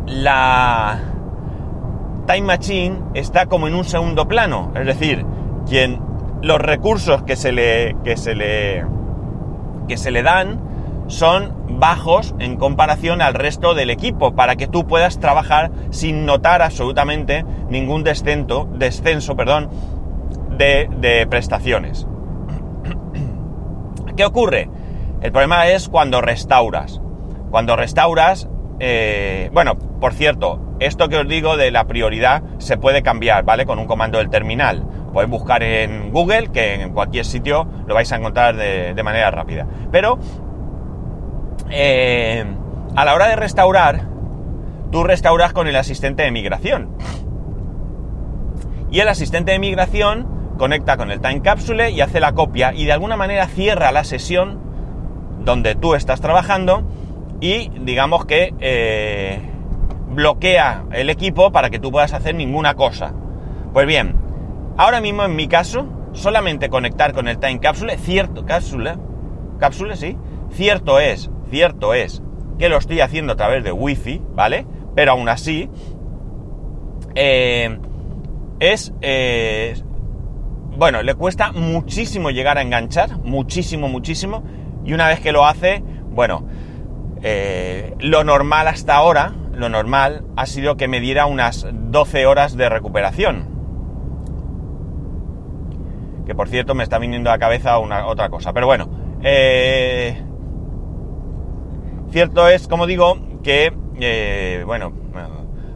la 0.07 1.01
Time 2.27 2.43
Machine 2.43 2.99
está 3.15 3.47
como 3.47 3.69
en 3.69 3.75
un 3.75 3.85
segundo 3.85 4.27
plano. 4.27 4.73
Es 4.75 4.87
decir, 4.87 5.25
quien 5.69 6.01
los 6.43 6.59
recursos 6.59 7.23
que 7.23 7.37
se 7.37 7.53
le. 7.53 7.97
que 8.05 8.17
se 8.17 8.35
le. 8.35 8.85
que 9.89 9.97
se 9.97 10.11
le 10.11 10.23
dan 10.23 10.72
son 11.13 11.79
bajos 11.79 12.35
en 12.39 12.57
comparación 12.57 13.21
al 13.21 13.35
resto 13.35 13.75
del 13.75 13.91
equipo 13.91 14.35
para 14.35 14.57
que 14.57 14.67
tú 14.67 14.87
puedas 14.87 15.21
trabajar 15.21 15.71
sin 15.91 16.25
notar 16.25 16.63
absolutamente 16.63 17.45
ningún 17.69 18.03
descenso, 18.03 18.67
descenso 18.73 19.37
perdón, 19.37 19.69
de, 20.57 20.89
de 20.99 21.27
prestaciones. 21.27 22.07
¿Qué 24.17 24.25
ocurre? 24.25 24.71
El 25.21 25.33
problema 25.33 25.69
es 25.69 25.91
cuando 25.91 26.23
restauras. 26.23 27.01
Cuando 27.51 27.77
restauras, 27.77 28.49
eh, 28.81 29.51
bueno, 29.53 29.77
por 29.77 30.15
cierto, 30.15 30.77
esto 30.81 31.11
que 31.11 31.19
os 31.19 31.29
digo 31.29 31.59
de 31.59 31.71
la 31.71 31.87
prioridad 31.87 32.43
se 32.57 32.79
puede 32.79 33.03
cambiar, 33.03 33.45
¿vale? 33.45 33.67
Con 33.67 33.79
un 33.79 33.87
comando 33.87 34.17
del 34.17 34.31
terminal. 34.31 34.87
Podéis 35.13 35.31
buscar 35.31 35.63
en 35.63 36.11
Google, 36.11 36.49
que 36.53 36.75
en 36.75 36.95
cualquier 36.95 37.27
sitio 37.27 37.69
lo 37.87 37.95
vais 37.95 38.11
a 38.13 38.17
encontrar 38.17 38.57
de, 38.57 38.95
de 38.95 39.03
manera 39.03 39.31
rápida. 39.31 39.67
Pero 39.91 40.19
eh, 41.73 42.45
a 42.95 43.05
la 43.05 43.15
hora 43.15 43.29
de 43.29 43.37
restaurar, 43.37 44.07
tú 44.91 45.05
restauras 45.05 45.53
con 45.53 45.67
el 45.67 45.77
asistente 45.77 46.23
de 46.23 46.31
migración. 46.31 46.91
Y 48.91 49.01
el 49.01 49.09
asistente 49.09 49.53
de 49.53 49.59
migración 49.59 50.55
conecta 50.59 50.99
con 50.99 51.11
el 51.11 51.21
time 51.21 51.41
capsule 51.41 51.91
y 51.91 52.03
hace 52.03 52.21
la 52.21 52.33
copia 52.33 52.75
y 52.75 52.85
de 52.85 52.93
alguna 52.93 53.17
manera 53.17 53.47
cierra 53.47 53.91
la 53.91 54.05
sesión 54.05 54.61
donde 55.45 55.75
tú 55.75 55.95
estás 55.95 56.21
trabajando 56.21 56.85
y 57.41 57.71
digamos 57.81 58.27
que 58.27 58.55
eh, 58.61 59.41
bloquea 60.11 60.85
el 60.93 61.09
equipo 61.09 61.51
para 61.53 61.71
que 61.71 61.79
tú 61.79 61.91
puedas 61.91 62.13
hacer 62.13 62.35
ninguna 62.35 62.75
cosa. 62.75 63.15
Pues 63.73 63.87
bien, 63.87 64.15
ahora 64.77 65.01
mismo 65.01 65.25
en 65.25 65.35
mi 65.35 65.49
caso, 65.49 65.87
solamente 66.13 66.69
conectar 66.69 67.15
con 67.15 67.29
el 67.29 67.39
time 67.39 67.61
capsule, 67.61 67.97
cierto, 67.97 68.45
cápsula, 68.45 68.99
cápsula, 69.59 69.97
sí, 69.97 70.19
cierto 70.51 71.01
es 71.01 71.32
Cierto 71.53 71.93
es 71.93 72.23
que 72.59 72.71
lo 72.71 72.79
estoy 72.79 73.01
haciendo 73.01 73.35
a 73.35 73.37
través 73.37 73.63
de 73.63 73.73
Wi-Fi, 73.73 74.23
¿vale? 74.35 74.67
Pero 74.95 75.13
aún 75.13 75.29
así, 75.29 75.69
eh, 77.15 77.79
es... 78.59 78.95
Eh, 79.03 79.75
bueno, 80.79 81.03
le 81.03 81.15
cuesta 81.15 81.53
muchísimo 81.53 82.31
llegar 82.31 82.57
a 82.57 82.63
enganchar, 82.63 83.19
muchísimo, 83.19 83.87
muchísimo. 83.89 84.43
Y 84.83 84.95
una 84.95 85.09
vez 85.09 85.21
que 85.21 85.31
lo 85.31 85.45
hace, 85.45 85.85
bueno, 86.09 86.47
eh, 87.21 87.95
lo 87.99 88.25
normal 88.25 88.67
hasta 88.67 88.97
ahora, 88.97 89.35
lo 89.53 89.69
normal 89.69 90.25
ha 90.37 90.47
sido 90.47 90.79
que 90.79 90.89
me 90.89 91.01
diera 91.01 91.27
unas 91.27 91.67
12 91.71 92.25
horas 92.25 92.57
de 92.57 92.71
recuperación. 92.71 93.47
Que 96.25 96.35
por 96.35 96.49
cierto 96.49 96.75
me 96.75 96.83
está 96.83 96.99
viniendo 96.99 97.29
a 97.29 97.35
la 97.35 97.39
cabeza 97.39 97.79
una, 97.79 98.07
otra 98.07 98.31
cosa. 98.31 98.55
Pero 98.55 98.67
bueno, 98.67 98.89
eh, 99.23 100.17
Cierto 102.13 102.47
es, 102.47 102.69
como 102.69 102.87
digo, 102.87 103.17
que, 103.43 103.73
eh, 103.99 104.63
bueno, 104.67 104.93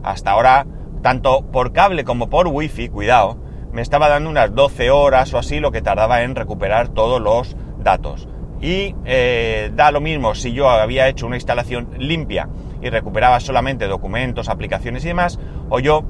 hasta 0.03 0.31
ahora, 0.31 0.67
tanto 1.01 1.41
por 1.51 1.73
cable 1.73 2.03
como 2.03 2.29
por 2.29 2.47
wifi, 2.47 2.89
cuidado, 2.89 3.39
me 3.71 3.81
estaba 3.81 4.07
dando 4.07 4.29
unas 4.29 4.53
12 4.53 4.91
horas 4.91 5.33
o 5.33 5.39
así 5.39 5.59
lo 5.59 5.71
que 5.71 5.81
tardaba 5.81 6.21
en 6.21 6.35
recuperar 6.35 6.89
todos 6.89 7.19
los 7.19 7.57
datos. 7.79 8.27
Y 8.61 8.93
eh, 9.05 9.71
da 9.73 9.89
lo 9.89 9.99
mismo 9.99 10.35
si 10.35 10.53
yo 10.53 10.69
había 10.69 11.07
hecho 11.07 11.25
una 11.25 11.37
instalación 11.37 11.89
limpia 11.97 12.49
y 12.83 12.91
recuperaba 12.91 13.39
solamente 13.39 13.87
documentos, 13.87 14.47
aplicaciones 14.47 15.03
y 15.05 15.07
demás, 15.07 15.39
o 15.69 15.79
yo 15.79 16.03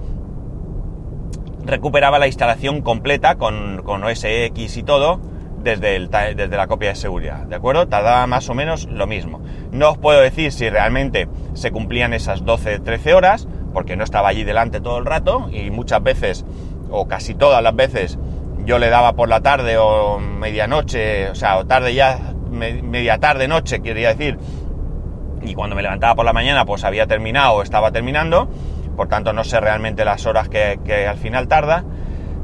recuperaba 1.65 2.19
la 2.19 2.27
instalación 2.27 2.81
completa 2.81 3.36
con, 3.36 3.81
con 3.86 4.03
OS 4.03 4.25
X 4.25 4.75
y 4.75 4.84
todo, 4.84 5.22
desde, 5.64 6.00
desde 6.36 6.58
la 6.58 6.68
copia 6.68 6.90
de 6.90 6.96
seguridad, 6.96 7.44
¿de 7.46 7.56
acuerdo? 7.56 7.88
Tardaba 7.88 8.26
más 8.28 8.50
o 8.50 8.54
menos 8.54 8.86
lo 8.86 9.08
mismo. 9.08 9.42
No 9.72 9.92
os 9.92 9.98
puedo 9.98 10.22
decir 10.22 10.52
si 10.52 10.70
realmente 10.70 11.28
se 11.54 11.72
cumplían 11.72 12.14
esas 12.14 12.44
12-13 12.44 13.14
horas, 13.14 13.48
porque 13.74 13.96
no 13.96 14.04
estaba 14.04 14.30
allí 14.30 14.44
delante 14.44 14.82
todo 14.82 14.98
el 14.98 15.06
rato 15.06 15.50
y 15.52 15.70
muchas 15.72 16.02
veces, 16.02 16.46
o 16.90 17.08
casi 17.08 17.36
todas 17.36 17.62
las 17.62 17.76
veces, 17.76 18.18
yo 18.66 18.80
le 18.80 18.90
daba 18.90 19.14
por 19.14 19.30
la 19.30 19.42
tarde 19.42 19.78
o 19.78 20.20
medianoche, 20.20 21.30
o 21.30 21.36
sea, 21.36 21.58
o 21.58 21.66
tarde 21.66 21.94
ya, 21.94 22.20
media 22.50 23.18
tarde, 23.18 23.48
noche, 23.48 23.82
quería 23.82 24.10
decir, 24.10 24.38
y 25.42 25.54
cuando 25.54 25.76
me 25.76 25.82
levantaba 25.82 26.16
por 26.16 26.26
la 26.26 26.34
mañana 26.34 26.66
pues 26.66 26.84
había 26.84 27.08
terminado 27.08 27.54
o 27.54 27.62
estaba 27.62 27.92
terminando, 27.92 28.50
por 28.96 29.08
tanto 29.08 29.34
no 29.34 29.44
sé 29.44 29.60
realmente 29.60 30.04
las 30.06 30.26
horas 30.26 30.50
que, 30.50 31.08
al 31.08 31.18
final 31.18 31.48
tarda, 31.48 31.86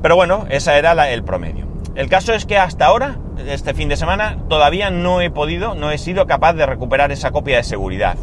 pero 0.02 0.16
bueno, 0.16 0.46
esa 0.50 0.78
era 0.78 1.10
el 1.12 1.24
promedio. 1.24 1.73
El 1.96 2.10
caso 2.10 2.34
es 2.34 2.46
que 2.46 2.58
hasta 2.58 2.88
ahora, 2.88 3.18
este 3.48 3.74
fin 3.74 3.88
de 3.88 3.98
semana, 3.98 4.38
todavía 4.50 4.90
no 4.90 5.22
he 5.22 5.30
podido, 5.30 5.76
no 5.76 5.92
he 5.92 5.98
sido 6.00 6.26
capaz 6.26 6.54
de 6.54 6.66
recuperar 6.66 7.12
esa 7.12 7.32
copia 7.32 7.58
de 7.58 7.64
seguridad. 7.64 8.18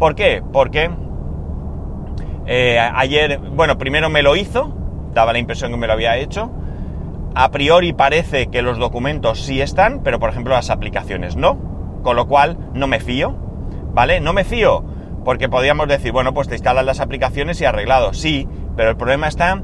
¿Por 0.00 0.16
qué? 0.16 0.42
Porque 0.52 0.90
eh, 2.46 2.78
ayer, 2.78 3.38
bueno, 3.38 3.78
primero 3.78 4.10
me 4.10 4.22
lo 4.22 4.34
hizo, 4.34 4.74
daba 5.14 5.32
la 5.32 5.38
impresión 5.38 5.70
que 5.70 5.76
me 5.76 5.86
lo 5.86 5.92
había 5.92 6.16
hecho. 6.16 6.50
A 7.34 7.50
priori 7.52 7.92
parece 7.92 8.48
que 8.48 8.60
los 8.60 8.78
documentos 8.78 9.40
sí 9.40 9.60
están, 9.60 10.02
pero 10.02 10.18
por 10.18 10.30
ejemplo 10.30 10.54
las 10.54 10.70
aplicaciones 10.70 11.36
no. 11.36 12.00
Con 12.02 12.16
lo 12.16 12.26
cual 12.26 12.58
no 12.74 12.88
me 12.88 12.98
fío, 12.98 13.36
¿vale? 13.94 14.20
No 14.20 14.32
me 14.32 14.42
fío 14.42 14.84
porque 15.24 15.48
podríamos 15.48 15.86
decir, 15.88 16.12
bueno, 16.12 16.34
pues 16.34 16.48
te 16.48 16.54
instalan 16.54 16.86
las 16.86 16.98
aplicaciones 17.00 17.60
y 17.60 17.64
arreglado. 17.64 18.12
Sí, 18.12 18.48
pero 18.76 18.90
el 18.90 18.96
problema 18.96 19.28
está 19.28 19.62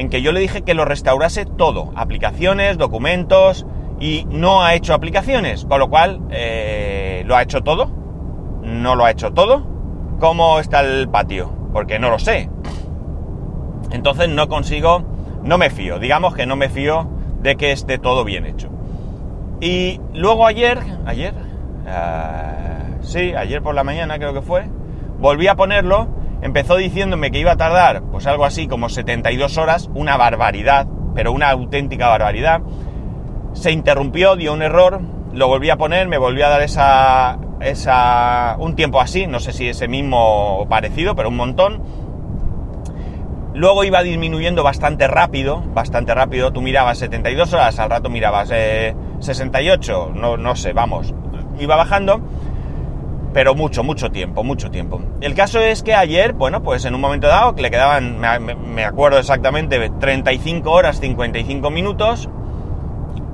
en 0.00 0.08
que 0.08 0.22
yo 0.22 0.32
le 0.32 0.40
dije 0.40 0.62
que 0.62 0.72
lo 0.72 0.86
restaurase 0.86 1.44
todo, 1.44 1.92
aplicaciones, 1.94 2.78
documentos, 2.78 3.66
y 4.00 4.26
no 4.30 4.62
ha 4.62 4.74
hecho 4.74 4.94
aplicaciones, 4.94 5.66
con 5.66 5.78
lo 5.78 5.90
cual 5.90 6.22
eh, 6.30 7.22
lo 7.26 7.36
ha 7.36 7.42
hecho 7.42 7.60
todo, 7.60 7.90
no 8.62 8.96
lo 8.96 9.04
ha 9.04 9.10
hecho 9.10 9.32
todo. 9.32 9.62
¿Cómo 10.18 10.58
está 10.58 10.80
el 10.80 11.06
patio? 11.10 11.52
Porque 11.74 11.98
no 11.98 12.08
lo 12.08 12.18
sé. 12.18 12.48
Entonces 13.90 14.30
no 14.30 14.48
consigo, 14.48 15.02
no 15.44 15.58
me 15.58 15.68
fío, 15.68 15.98
digamos 15.98 16.34
que 16.34 16.46
no 16.46 16.56
me 16.56 16.70
fío 16.70 17.06
de 17.42 17.56
que 17.56 17.70
esté 17.70 17.98
todo 17.98 18.24
bien 18.24 18.46
hecho. 18.46 18.70
Y 19.60 20.00
luego 20.14 20.46
ayer, 20.46 20.78
ayer, 21.04 21.34
uh, 21.34 23.04
sí, 23.04 23.34
ayer 23.34 23.60
por 23.60 23.74
la 23.74 23.84
mañana 23.84 24.16
creo 24.16 24.32
que 24.32 24.40
fue, 24.40 24.64
volví 25.18 25.46
a 25.46 25.56
ponerlo, 25.56 26.08
empezó 26.42 26.76
diciéndome 26.76 27.30
que 27.30 27.38
iba 27.38 27.52
a 27.52 27.56
tardar, 27.56 28.02
pues 28.02 28.26
algo 28.26 28.44
así 28.44 28.66
como 28.66 28.88
72 28.88 29.58
horas, 29.58 29.90
una 29.94 30.16
barbaridad, 30.16 30.86
pero 31.14 31.32
una 31.32 31.50
auténtica 31.50 32.08
barbaridad. 32.08 32.60
Se 33.52 33.72
interrumpió, 33.72 34.36
dio 34.36 34.52
un 34.52 34.62
error, 34.62 35.00
lo 35.32 35.48
volví 35.48 35.70
a 35.70 35.76
poner, 35.76 36.08
me 36.08 36.18
volvió 36.18 36.46
a 36.46 36.50
dar 36.50 36.62
esa, 36.62 37.38
esa, 37.60 38.56
un 38.58 38.74
tiempo 38.74 39.00
así, 39.00 39.26
no 39.26 39.40
sé 39.40 39.52
si 39.52 39.68
ese 39.68 39.88
mismo 39.88 40.66
parecido, 40.68 41.14
pero 41.14 41.28
un 41.28 41.36
montón. 41.36 41.82
Luego 43.52 43.84
iba 43.84 44.02
disminuyendo 44.02 44.62
bastante 44.62 45.08
rápido, 45.08 45.62
bastante 45.74 46.14
rápido. 46.14 46.52
Tú 46.52 46.62
mirabas 46.62 46.98
72 46.98 47.52
horas, 47.52 47.78
al 47.78 47.90
rato 47.90 48.08
mirabas 48.08 48.48
68, 48.48 50.12
no, 50.14 50.36
no 50.36 50.56
sé, 50.56 50.72
vamos. 50.72 51.12
Iba 51.58 51.76
bajando, 51.76 52.20
pero 53.32 53.54
mucho, 53.54 53.82
mucho 53.82 54.10
tiempo, 54.10 54.42
mucho 54.42 54.70
tiempo. 54.70 55.00
El 55.20 55.34
caso 55.34 55.60
es 55.60 55.82
que 55.82 55.94
ayer, 55.94 56.32
bueno, 56.32 56.62
pues 56.62 56.84
en 56.84 56.94
un 56.94 57.00
momento 57.00 57.28
dado, 57.28 57.54
que 57.54 57.62
le 57.62 57.70
quedaban, 57.70 58.18
me, 58.18 58.84
acuerdo 58.84 59.18
exactamente, 59.18 59.90
35 60.00 60.70
horas 60.70 61.00
55 61.00 61.70
minutos, 61.70 62.28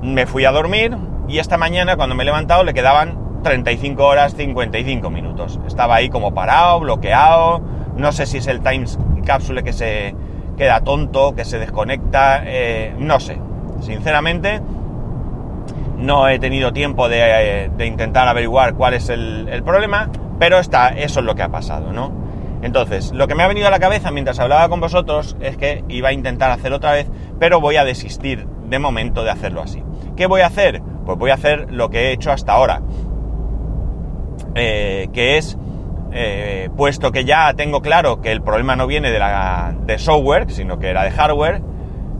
me 0.01 0.25
fui 0.25 0.45
a 0.45 0.51
dormir 0.51 0.95
y 1.27 1.39
esta 1.39 1.57
mañana 1.57 1.95
cuando 1.95 2.15
me 2.15 2.23
he 2.23 2.25
levantado 2.25 2.63
le 2.63 2.73
quedaban 2.73 3.41
35 3.43 4.03
horas 4.03 4.35
55 4.35 5.09
minutos. 5.09 5.59
Estaba 5.67 5.95
ahí 5.95 6.09
como 6.09 6.33
parado, 6.33 6.79
bloqueado, 6.79 7.61
no 7.95 8.11
sé 8.11 8.25
si 8.25 8.37
es 8.37 8.47
el 8.47 8.61
time 8.61 8.85
capsule 9.25 9.63
que 9.63 9.73
se 9.73 10.15
queda 10.57 10.81
tonto, 10.81 11.35
que 11.35 11.45
se 11.45 11.59
desconecta, 11.59 12.41
eh, 12.45 12.93
no 12.97 13.19
sé. 13.19 13.39
Sinceramente, 13.81 14.61
no 15.97 16.27
he 16.27 16.39
tenido 16.39 16.73
tiempo 16.73 17.09
de, 17.09 17.69
de 17.75 17.85
intentar 17.85 18.27
averiguar 18.27 18.75
cuál 18.75 18.93
es 18.93 19.09
el, 19.09 19.61
problema, 19.65 20.09
pero 20.39 20.59
está, 20.59 20.89
eso 20.89 21.19
es 21.19 21.25
lo 21.25 21.35
que 21.35 21.43
ha 21.43 21.49
pasado, 21.49 21.91
¿no? 21.91 22.11
Entonces, 22.61 23.11
lo 23.13 23.27
que 23.27 23.35
me 23.35 23.43
ha 23.43 23.47
venido 23.47 23.67
a 23.67 23.71
la 23.71 23.79
cabeza 23.79 24.11
mientras 24.11 24.39
hablaba 24.39 24.67
con 24.69 24.79
vosotros 24.79 25.37
es 25.39 25.57
que 25.57 25.83
iba 25.89 26.09
a 26.09 26.13
intentar 26.13 26.51
hacerlo 26.51 26.77
otra 26.77 26.93
vez, 26.93 27.07
pero 27.39 27.61
voy 27.61 27.75
a 27.75 27.85
desistir 27.85 28.47
de 28.47 28.79
momento 28.79 29.23
de 29.23 29.29
hacerlo 29.29 29.61
así. 29.61 29.83
¿Qué 30.15 30.25
voy 30.25 30.41
a 30.41 30.47
hacer? 30.47 30.81
Pues 31.05 31.17
voy 31.17 31.31
a 31.31 31.35
hacer 31.35 31.71
lo 31.71 31.89
que 31.89 32.07
he 32.07 32.11
hecho 32.11 32.31
hasta 32.31 32.53
ahora, 32.53 32.81
eh, 34.55 35.07
que 35.13 35.37
es 35.37 35.57
eh, 36.11 36.69
puesto 36.75 37.11
que 37.11 37.25
ya 37.25 37.53
tengo 37.53 37.81
claro 37.81 38.21
que 38.21 38.31
el 38.31 38.41
problema 38.41 38.75
no 38.75 38.87
viene 38.87 39.11
de, 39.11 39.97
software, 39.99 40.49
sino 40.51 40.79
que 40.79 40.89
era 40.89 41.03
de 41.03 41.11
hardware, 41.11 41.61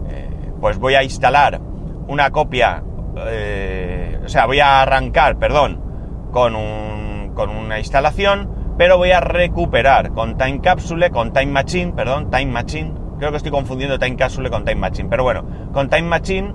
eh, 0.09 0.29
pues 0.59 0.77
voy 0.77 0.95
a 0.95 1.03
instalar 1.03 1.59
una 2.07 2.29
copia, 2.31 2.83
eh, 3.27 4.19
o 4.23 4.29
sea, 4.29 4.45
voy 4.45 4.59
a 4.59 4.81
arrancar, 4.81 5.37
perdón, 5.37 5.81
con, 6.31 6.55
un, 6.55 7.31
con 7.33 7.49
una 7.49 7.79
instalación, 7.79 8.49
pero 8.77 8.97
voy 8.97 9.11
a 9.11 9.19
recuperar 9.19 10.11
con 10.11 10.37
Time 10.37 10.61
Capsule, 10.61 11.09
con 11.09 11.33
Time 11.33 11.47
Machine, 11.47 11.93
perdón, 11.93 12.29
Time 12.29 12.47
Machine, 12.47 12.93
creo 13.17 13.31
que 13.31 13.37
estoy 13.37 13.51
confundiendo 13.51 13.97
Time 13.99 14.15
Capsule 14.15 14.49
con 14.49 14.65
Time 14.65 14.81
Machine, 14.81 15.09
pero 15.09 15.23
bueno, 15.23 15.45
con 15.73 15.89
Time 15.89 16.03
Machine 16.07 16.53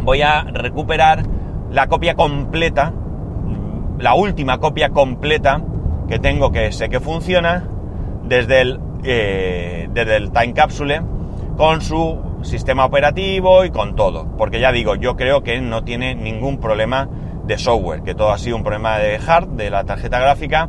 voy 0.00 0.22
a 0.22 0.42
recuperar 0.42 1.24
la 1.70 1.88
copia 1.88 2.14
completa, 2.14 2.92
la 3.98 4.14
última 4.14 4.58
copia 4.58 4.90
completa 4.90 5.60
que 6.08 6.18
tengo 6.18 6.52
que 6.52 6.72
sé 6.72 6.88
que 6.88 7.00
funciona 7.00 7.68
desde 8.24 8.60
el, 8.60 8.80
eh, 9.02 9.88
desde 9.92 10.16
el 10.16 10.30
Time 10.30 10.54
Capsule 10.54 11.02
con 11.56 11.80
su 11.80 12.18
sistema 12.44 12.84
operativo 12.84 13.64
y 13.64 13.70
con 13.70 13.96
todo. 13.96 14.36
Porque 14.36 14.60
ya 14.60 14.72
digo, 14.72 14.94
yo 14.94 15.16
creo 15.16 15.42
que 15.42 15.60
no 15.60 15.84
tiene 15.84 16.14
ningún 16.14 16.58
problema 16.58 17.08
de 17.44 17.58
software, 17.58 18.02
que 18.02 18.14
todo 18.14 18.30
ha 18.30 18.38
sido 18.38 18.56
un 18.56 18.62
problema 18.62 18.98
de 18.98 19.18
hard, 19.18 19.48
de 19.48 19.70
la 19.70 19.84
tarjeta 19.84 20.18
gráfica, 20.18 20.68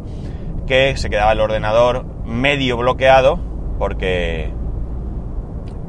que 0.67 0.97
se 0.97 1.09
quedaba 1.09 1.31
el 1.31 1.39
ordenador 1.39 2.05
medio 2.25 2.77
bloqueado 2.77 3.39
porque 3.77 4.51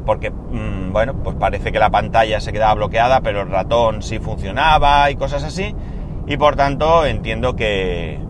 porque 0.04 0.30
mmm, 0.30 0.92
bueno, 0.92 1.14
pues 1.22 1.34
parece 1.36 1.72
que 1.72 1.78
la 1.78 1.90
pantalla 1.90 2.40
se 2.40 2.52
quedaba 2.52 2.74
bloqueada, 2.74 3.20
pero 3.22 3.42
el 3.42 3.50
ratón 3.50 4.02
sí 4.02 4.18
funcionaba 4.20 5.10
y 5.10 5.16
cosas 5.16 5.42
así, 5.42 5.74
y 6.26 6.36
por 6.36 6.56
tanto 6.56 7.04
entiendo 7.06 7.56
que 7.56 8.20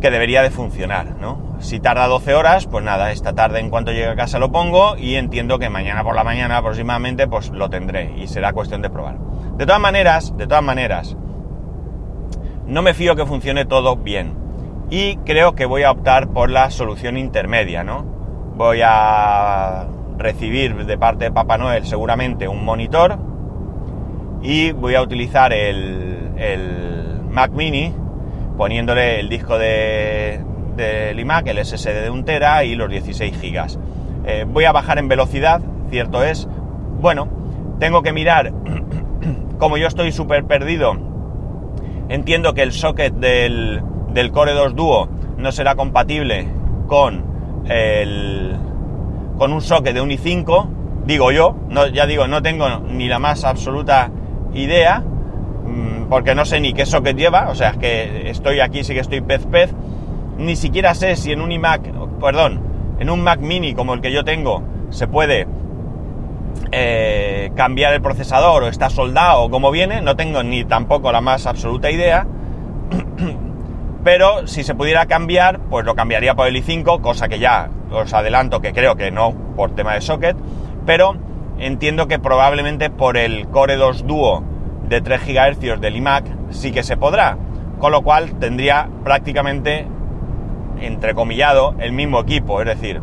que 0.00 0.10
debería 0.10 0.42
de 0.42 0.50
funcionar, 0.50 1.16
¿no? 1.20 1.45
Si 1.58 1.80
tarda 1.80 2.06
12 2.06 2.34
horas, 2.34 2.66
pues 2.66 2.84
nada, 2.84 3.12
esta 3.12 3.32
tarde 3.32 3.60
en 3.60 3.70
cuanto 3.70 3.90
llegue 3.90 4.08
a 4.08 4.16
casa 4.16 4.38
lo 4.38 4.52
pongo 4.52 4.96
y 4.96 5.14
entiendo 5.14 5.58
que 5.58 5.70
mañana 5.70 6.04
por 6.04 6.14
la 6.14 6.22
mañana 6.22 6.58
aproximadamente 6.58 7.26
pues 7.26 7.50
lo 7.50 7.70
tendré 7.70 8.12
y 8.16 8.26
será 8.28 8.52
cuestión 8.52 8.82
de 8.82 8.90
probar. 8.90 9.18
De 9.56 9.64
todas 9.64 9.80
maneras, 9.80 10.36
de 10.36 10.46
todas 10.46 10.62
maneras, 10.62 11.16
no 12.66 12.82
me 12.82 12.94
fío 12.94 13.16
que 13.16 13.24
funcione 13.24 13.64
todo 13.64 13.96
bien 13.96 14.34
y 14.90 15.16
creo 15.18 15.54
que 15.54 15.64
voy 15.64 15.82
a 15.82 15.90
optar 15.90 16.28
por 16.28 16.50
la 16.50 16.70
solución 16.70 17.16
intermedia, 17.16 17.82
¿no? 17.82 18.04
Voy 18.56 18.80
a 18.84 19.86
recibir 20.18 20.84
de 20.84 20.98
parte 20.98 21.24
de 21.24 21.32
Papá 21.32 21.58
Noel 21.58 21.86
seguramente 21.86 22.48
un 22.48 22.64
monitor 22.64 23.18
y 24.42 24.72
voy 24.72 24.94
a 24.94 25.02
utilizar 25.02 25.52
el, 25.52 26.32
el 26.36 27.22
Mac 27.30 27.50
Mini 27.52 27.94
poniéndole 28.56 29.20
el 29.20 29.28
disco 29.28 29.58
de, 29.58 30.40
del 30.76 31.18
iMac, 31.18 31.46
el 31.48 31.64
SSD 31.64 32.02
de 32.02 32.10
1 32.10 32.24
tera 32.24 32.64
y 32.64 32.74
los 32.74 32.90
16 32.90 33.38
gigas. 33.40 33.78
Eh, 34.24 34.44
voy 34.46 34.64
a 34.64 34.72
bajar 34.72 34.98
en 34.98 35.08
velocidad, 35.08 35.60
cierto 35.90 36.22
es. 36.22 36.48
Bueno, 37.00 37.28
tengo 37.78 38.02
que 38.02 38.12
mirar, 38.12 38.52
como 39.58 39.76
yo 39.76 39.86
estoy 39.86 40.12
súper 40.12 40.44
perdido, 40.44 40.96
entiendo 42.08 42.54
que 42.54 42.62
el 42.62 42.72
socket 42.72 43.14
del, 43.14 43.82
del 44.12 44.30
Core 44.30 44.52
2 44.52 44.74
Duo 44.74 45.08
no 45.36 45.52
será 45.52 45.74
compatible 45.74 46.48
con 46.86 47.24
el 47.68 48.56
con 49.38 49.52
un 49.52 49.60
socket 49.60 49.92
de 49.92 50.00
un 50.00 50.08
i5, 50.08 50.66
digo 51.04 51.30
yo, 51.30 51.56
no, 51.68 51.86
ya 51.88 52.06
digo, 52.06 52.26
no 52.26 52.40
tengo 52.40 52.78
ni 52.80 53.06
la 53.06 53.18
más 53.18 53.44
absoluta 53.44 54.10
idea, 54.54 55.04
porque 56.08 56.34
no 56.34 56.44
sé 56.44 56.60
ni 56.60 56.72
qué 56.72 56.86
socket 56.86 57.16
lleva, 57.16 57.50
o 57.50 57.54
sea, 57.54 57.70
es 57.70 57.76
que 57.76 58.30
estoy 58.30 58.60
aquí, 58.60 58.84
sí 58.84 58.94
que 58.94 59.00
estoy 59.00 59.20
pez 59.20 59.46
pez, 59.46 59.74
ni 60.38 60.56
siquiera 60.56 60.94
sé 60.94 61.16
si 61.16 61.32
en 61.32 61.40
un 61.40 61.52
iMac, 61.52 61.82
perdón, 62.20 62.60
en 62.98 63.10
un 63.10 63.22
Mac 63.22 63.40
mini 63.40 63.74
como 63.74 63.94
el 63.94 64.00
que 64.00 64.12
yo 64.12 64.24
tengo, 64.24 64.62
se 64.90 65.06
puede 65.06 65.46
eh, 66.72 67.50
cambiar 67.54 67.92
el 67.92 68.02
procesador 68.02 68.62
o 68.62 68.68
está 68.68 68.90
soldado 68.90 69.42
o 69.42 69.50
cómo 69.50 69.70
viene, 69.70 70.00
no 70.00 70.16
tengo 70.16 70.42
ni 70.42 70.64
tampoco 70.64 71.12
la 71.12 71.20
más 71.20 71.46
absoluta 71.46 71.90
idea, 71.90 72.26
pero 74.04 74.46
si 74.46 74.62
se 74.62 74.74
pudiera 74.74 75.06
cambiar, 75.06 75.60
pues 75.70 75.84
lo 75.84 75.94
cambiaría 75.94 76.34
por 76.34 76.46
el 76.46 76.56
i5, 76.56 77.00
cosa 77.00 77.28
que 77.28 77.38
ya 77.38 77.70
os 77.90 78.12
adelanto 78.12 78.60
que 78.60 78.72
creo 78.72 78.96
que 78.96 79.10
no 79.10 79.34
por 79.56 79.74
tema 79.74 79.94
de 79.94 80.00
socket, 80.00 80.36
pero 80.84 81.16
entiendo 81.58 82.06
que 82.06 82.18
probablemente 82.18 82.90
por 82.90 83.16
el 83.16 83.48
Core 83.48 83.76
2 83.76 84.06
Duo 84.06 84.42
de 84.88 85.00
3 85.00 85.26
GHz 85.26 85.80
del 85.80 85.96
iMac 85.96 86.24
sí 86.50 86.72
que 86.72 86.82
se 86.82 86.96
podrá, 86.96 87.36
con 87.78 87.92
lo 87.92 88.02
cual 88.02 88.38
tendría 88.38 88.88
prácticamente, 89.04 89.86
entrecomillado, 90.80 91.74
el 91.78 91.92
mismo 91.92 92.20
equipo, 92.20 92.60
es 92.60 92.66
decir, 92.66 93.00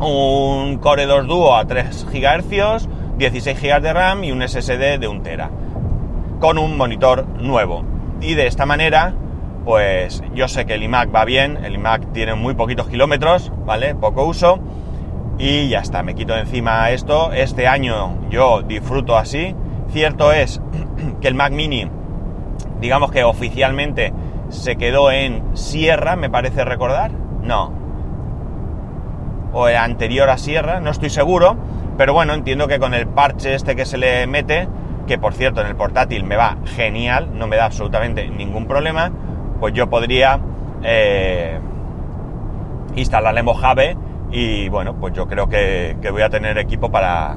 un 0.00 0.78
Core 0.78 1.06
2 1.06 1.26
Duo 1.26 1.56
a 1.56 1.66
3 1.66 2.06
GHz, 2.12 2.88
16 3.18 3.60
GB 3.60 3.80
de 3.80 3.92
RAM 3.92 4.24
y 4.24 4.32
un 4.32 4.46
SSD 4.46 4.98
de 4.98 5.08
1 5.08 5.22
TB, 5.22 6.40
con 6.40 6.58
un 6.58 6.76
monitor 6.76 7.26
nuevo. 7.38 7.84
Y 8.20 8.34
de 8.34 8.46
esta 8.46 8.66
manera, 8.66 9.14
pues 9.64 10.22
yo 10.34 10.48
sé 10.48 10.66
que 10.66 10.74
el 10.74 10.82
iMac 10.82 11.14
va 11.14 11.24
bien, 11.24 11.64
el 11.64 11.74
iMac 11.74 12.12
tiene 12.12 12.34
muy 12.34 12.54
poquitos 12.54 12.88
kilómetros, 12.88 13.52
¿vale? 13.64 13.94
Poco 13.94 14.24
uso. 14.24 14.58
Y 15.38 15.68
ya 15.68 15.80
está, 15.80 16.02
me 16.02 16.14
quito 16.14 16.34
de 16.34 16.40
encima 16.40 16.90
esto. 16.90 17.32
Este 17.32 17.66
año 17.66 18.28
yo 18.30 18.62
disfruto 18.62 19.16
así, 19.16 19.54
Cierto 19.92 20.32
es 20.32 20.60
que 21.20 21.28
el 21.28 21.34
Mac 21.34 21.52
Mini, 21.52 21.88
digamos 22.80 23.10
que 23.10 23.24
oficialmente 23.24 24.12
se 24.50 24.76
quedó 24.76 25.10
en 25.10 25.56
Sierra, 25.56 26.16
me 26.16 26.30
parece 26.30 26.64
recordar. 26.64 27.12
No. 27.42 27.72
O 29.52 29.66
anterior 29.66 30.28
a 30.28 30.36
Sierra, 30.36 30.80
no 30.80 30.90
estoy 30.90 31.10
seguro. 31.10 31.56
Pero 31.96 32.14
bueno, 32.14 32.34
entiendo 32.34 32.68
que 32.68 32.78
con 32.78 32.94
el 32.94 33.06
parche 33.06 33.54
este 33.54 33.76
que 33.76 33.84
se 33.84 33.98
le 33.98 34.26
mete, 34.26 34.68
que 35.06 35.18
por 35.18 35.34
cierto 35.34 35.60
en 35.60 35.66
el 35.66 35.76
portátil 35.76 36.24
me 36.24 36.36
va 36.36 36.56
genial, 36.64 37.30
no 37.34 37.46
me 37.46 37.56
da 37.56 37.66
absolutamente 37.66 38.28
ningún 38.28 38.66
problema, 38.66 39.10
pues 39.58 39.74
yo 39.74 39.90
podría 39.90 40.40
eh, 40.82 41.58
instalarle 42.94 43.42
Mojave 43.42 43.96
y 44.30 44.68
bueno, 44.68 44.94
pues 44.94 45.12
yo 45.12 45.26
creo 45.26 45.48
que, 45.48 45.96
que 46.00 46.10
voy 46.10 46.22
a 46.22 46.30
tener 46.30 46.56
equipo 46.58 46.90
para, 46.90 47.36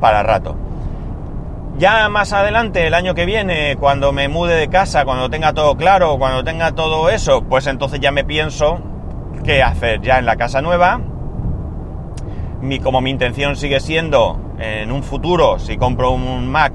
para 0.00 0.22
rato. 0.22 0.56
Ya 1.80 2.10
más 2.10 2.34
adelante, 2.34 2.86
el 2.86 2.92
año 2.92 3.14
que 3.14 3.24
viene, 3.24 3.74
cuando 3.80 4.12
me 4.12 4.28
mude 4.28 4.54
de 4.54 4.68
casa, 4.68 5.06
cuando 5.06 5.30
tenga 5.30 5.54
todo 5.54 5.78
claro, 5.78 6.18
cuando 6.18 6.44
tenga 6.44 6.72
todo 6.72 7.08
eso, 7.08 7.44
pues 7.44 7.66
entonces 7.66 8.00
ya 8.00 8.10
me 8.10 8.22
pienso 8.22 8.80
qué 9.44 9.62
hacer 9.62 10.02
ya 10.02 10.18
en 10.18 10.26
la 10.26 10.36
casa 10.36 10.60
nueva. 10.60 11.00
mi, 12.60 12.80
como 12.80 13.00
mi 13.00 13.08
intención 13.08 13.56
sigue 13.56 13.80
siendo 13.80 14.38
en 14.58 14.92
un 14.92 15.02
futuro, 15.02 15.58
si 15.58 15.78
compro 15.78 16.10
un 16.10 16.52
Mac 16.52 16.74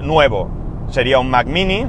nuevo, 0.00 0.48
sería 0.90 1.18
un 1.18 1.28
Mac 1.28 1.48
mini, 1.48 1.84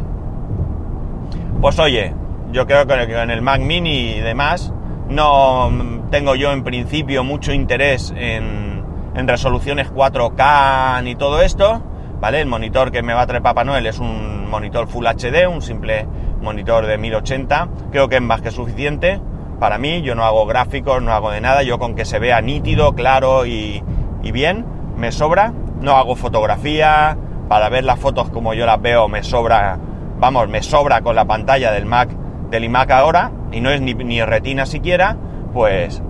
pues 1.62 1.78
oye, 1.78 2.12
yo 2.52 2.66
creo 2.66 2.88
que 2.88 2.94
en 2.96 3.30
el 3.30 3.44
Mac 3.44 3.62
mini 3.62 4.14
y 4.14 4.20
demás 4.20 4.74
no 5.10 5.70
tengo 6.10 6.34
yo 6.34 6.52
en 6.54 6.64
principio 6.64 7.24
mucho 7.24 7.54
interés 7.54 8.12
en, 8.18 8.84
en 9.14 9.28
resoluciones 9.28 9.94
4K 9.94 11.04
ni 11.04 11.14
todo 11.14 11.44
esto, 11.44 11.84
¿vale? 12.19 12.41
El 12.41 12.47
monitor 12.47 12.91
que 12.91 13.01
me 13.01 13.13
va 13.13 13.21
a 13.21 13.28
traer 13.28 13.43
Papá 13.43 13.63
Noel 13.63 13.86
es 13.88 13.99
un 13.99 14.49
monitor 14.49 14.88
Full 14.88 15.06
HD, 15.06 15.47
un 15.47 15.62
simple 15.62 16.08
monitor 16.41 16.86
de 16.86 16.97
1080, 16.97 17.69
creo 17.91 18.10
que 18.10 18.17
es 18.17 18.21
más 18.21 18.41
que 18.41 18.51
suficiente 18.51 19.19
para 19.60 19.78
mí, 19.78 20.01
yo 20.01 20.15
no 20.15 20.25
hago 20.25 20.45
gráficos, 20.45 21.01
no 21.01 21.13
hago 21.13 21.32
de 21.32 21.41
nada, 21.41 21.63
yo 21.63 21.80
con 21.80 21.95
que 21.95 22.06
se 22.06 22.19
vea 22.19 22.41
nítido, 22.41 22.93
claro 22.93 23.45
y, 23.45 23.82
bien, 24.21 24.65
me 24.97 25.12
sobra, 25.12 25.54
no 25.80 25.95
hago 25.95 26.15
fotografía, 26.15 27.17
para 27.47 27.69
ver 27.69 27.84
las 27.84 27.99
fotos 27.99 28.30
como 28.30 28.54
yo 28.54 28.65
las 28.65 28.82
veo 28.82 29.08
me 29.08 29.23
sobra, 29.23 29.78
vamos, 30.19 30.49
me 30.49 30.62
sobra 30.62 31.01
con 31.01 31.15
la 31.15 31.25
pantalla 31.25 31.71
del 31.71 31.86
Mac, 31.86 32.10
del 32.49 32.65
iMac 32.65 32.91
ahora, 32.91 33.32
y 33.51 33.62
no 33.62 33.69
es 33.69 33.82
ni, 33.82 33.93
ni 33.93 34.21
retina 34.23 34.65
siquiera, 34.65 35.15
pues 35.54 36.01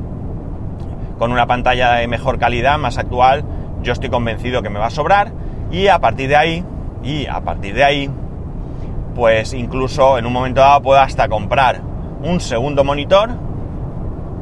con 1.19 1.31
una 1.31 1.45
pantalla 1.45 1.93
de 1.93 2.07
mejor 2.07 2.39
calidad, 2.39 2.77
más 2.77 2.97
actual, 2.97 3.45
yo 3.81 3.93
estoy 3.93 4.09
convencido 4.09 4.63
que 4.63 4.69
me 4.69 4.79
va 4.79 4.87
a 4.87 4.91
sobrar, 4.91 5.31
y 5.71 5.87
a 5.87 5.99
partir 5.99 6.29
de 6.29 6.35
ahí, 6.35 6.65
y 7.03 7.25
a 7.27 7.41
partir 7.41 7.75
de 7.75 7.83
ahí, 7.83 8.09
pues 9.15 9.53
incluso 9.53 10.17
en 10.17 10.25
un 10.25 10.33
momento 10.33 10.61
dado 10.61 10.81
puedo 10.81 10.99
hasta 10.99 11.27
comprar 11.29 11.81
un 12.23 12.39
segundo 12.39 12.83
monitor. 12.83 13.29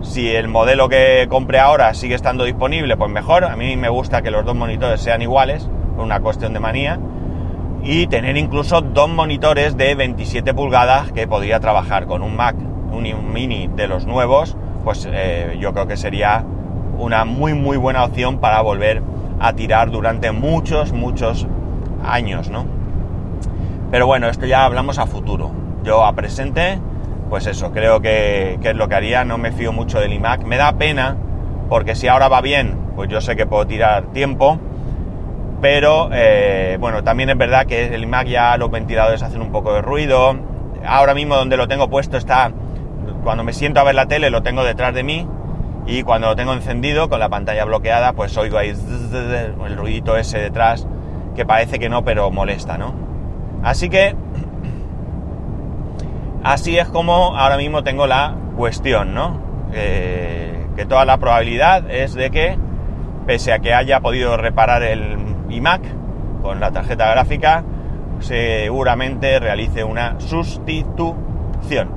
Si 0.02 0.30
el 0.36 0.48
modelo 0.48 0.90
que 0.90 1.28
compre 1.30 1.60
ahora 1.60 1.94
sigue 1.94 2.16
estando 2.16 2.44
disponible, 2.44 2.98
pues 2.98 3.10
mejor. 3.10 3.46
A 3.46 3.56
mí 3.56 3.78
me 3.78 3.90
gusta 3.90 4.22
que 4.22 4.32
los 4.32 4.44
dos 4.44 4.56
monitores 4.56 5.02
sean 5.02 5.22
iguales, 5.22 5.70
por 5.96 6.04
una 6.04 6.20
cuestión 6.20 6.54
de 6.54 6.60
manía. 6.60 7.00
Y 7.84 8.08
tener 8.08 8.38
incluso 8.38 8.82
dos 8.82 9.10
monitores 9.10 9.78
de 9.78 9.96
27 9.96 10.54
pulgadas 10.54 11.12
que 11.12 11.28
podría 11.28 11.60
trabajar 11.60 12.06
con 12.06 12.22
un 12.22 12.36
Mac, 12.36 12.56
un 12.92 13.34
mini 13.34 13.70
de 13.76 13.88
los 13.88 14.06
nuevos, 14.06 14.56
pues 14.84 15.08
eh, 15.12 15.58
yo 15.60 15.74
creo 15.74 15.88
que 15.88 15.98
sería 15.98 16.46
una 16.98 17.26
muy 17.26 17.54
muy 17.54 17.78
buena 17.78 18.04
opción 18.04 18.40
para 18.40 18.62
volver 18.62 19.02
a 19.40 19.54
tirar 19.54 19.92
durante 19.92 20.32
muchos, 20.32 20.94
muchos 20.94 21.48
años, 22.04 22.50
¿no? 22.50 22.66
Pero 23.92 24.08
bueno, 24.08 24.28
esto 24.28 24.46
ya 24.46 24.66
hablamos 24.66 24.98
a 25.00 25.06
futuro. 25.06 25.52
Yo 25.84 26.06
a 26.06 26.14
presente 26.14 26.80
pues 27.34 27.48
eso, 27.48 27.72
creo 27.72 28.00
que, 28.00 28.60
es 28.62 28.76
lo 28.76 28.88
que 28.88 28.94
haría, 28.94 29.26
no 29.26 29.40
me 29.40 29.52
fío 29.52 29.74
mucho 29.74 30.00
del 30.00 30.14
iMac. 30.14 30.44
Me 30.44 30.56
da 30.56 30.74
pena, 30.74 31.18
porque 31.68 31.96
si 31.96 32.08
ahora 32.08 32.28
va 32.28 32.42
bien, 32.42 32.78
pues 32.96 33.10
yo 33.10 33.22
sé 33.22 33.36
que 33.36 33.48
puedo 33.48 33.66
tirar 33.66 34.12
tiempo, 34.14 34.60
pero 35.60 36.10
eh, 36.14 36.78
bueno, 36.80 37.04
también 37.04 37.32
es 37.32 37.38
verdad 37.40 37.66
que 37.66 37.88
el 37.88 38.04
iMac 38.04 38.28
ya 38.28 38.56
los 38.58 38.70
ventiladores 38.70 39.24
hacen 39.24 39.42
un 39.42 39.52
poco 39.52 39.74
de 39.74 39.82
ruido. 39.82 40.36
Ahora 40.86 41.16
mismo 41.16 41.36
donde 41.36 41.58
lo 41.58 41.68
tengo 41.68 41.90
puesto 41.90 42.18
está, 42.18 42.52
cuando 43.24 43.44
me 43.44 43.54
siento 43.54 43.80
a 43.80 43.84
ver 43.84 43.96
la 43.96 44.06
tele 44.06 44.30
lo 44.30 44.44
tengo 44.44 44.64
detrás 44.64 44.94
de 44.94 45.02
mí 45.02 45.28
y 45.86 46.04
cuando 46.04 46.28
lo 46.28 46.36
tengo 46.36 46.54
encendido 46.54 47.10
con 47.10 47.20
la 47.20 47.30
pantalla 47.30 47.66
bloqueada 47.66 48.14
pues 48.14 48.38
oigo 48.38 48.58
ahí 48.58 48.70
el 48.70 49.78
ruidito 49.78 50.16
ese 50.18 50.40
detrás 50.40 50.88
que 51.36 51.46
parece 51.46 51.80
que 51.80 51.90
no 51.90 52.04
pero 52.04 52.32
molesta, 52.32 52.78
¿no? 52.78 52.94
Así 53.64 53.90
que 53.90 54.16
Así 56.44 56.78
es 56.78 56.90
como 56.90 57.38
ahora 57.38 57.56
mismo 57.56 57.84
tengo 57.84 58.06
la 58.06 58.36
cuestión, 58.58 59.14
¿no? 59.14 59.40
Eh, 59.72 60.68
que 60.76 60.86
toda 60.86 61.06
la 61.06 61.18
probabilidad 61.18 61.90
es 61.90 62.14
de 62.16 62.32
que, 62.32 62.58
pese 63.26 63.54
a 63.54 63.60
que 63.60 63.74
haya 63.74 64.02
podido 64.02 64.36
reparar 64.36 64.84
el 64.84 65.16
iMac 65.50 65.82
con 66.42 66.60
la 66.60 66.72
tarjeta 66.72 67.10
gráfica, 67.12 67.64
seguramente 68.20 69.40
realice 69.40 69.86
una 69.86 70.20
sustitución. 70.20 71.90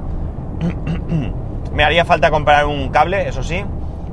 Me 1.73 1.83
haría 1.83 2.05
falta 2.05 2.31
comprar 2.31 2.67
un 2.67 2.91
cable, 2.91 3.29
eso 3.29 3.43
sí, 3.43 3.65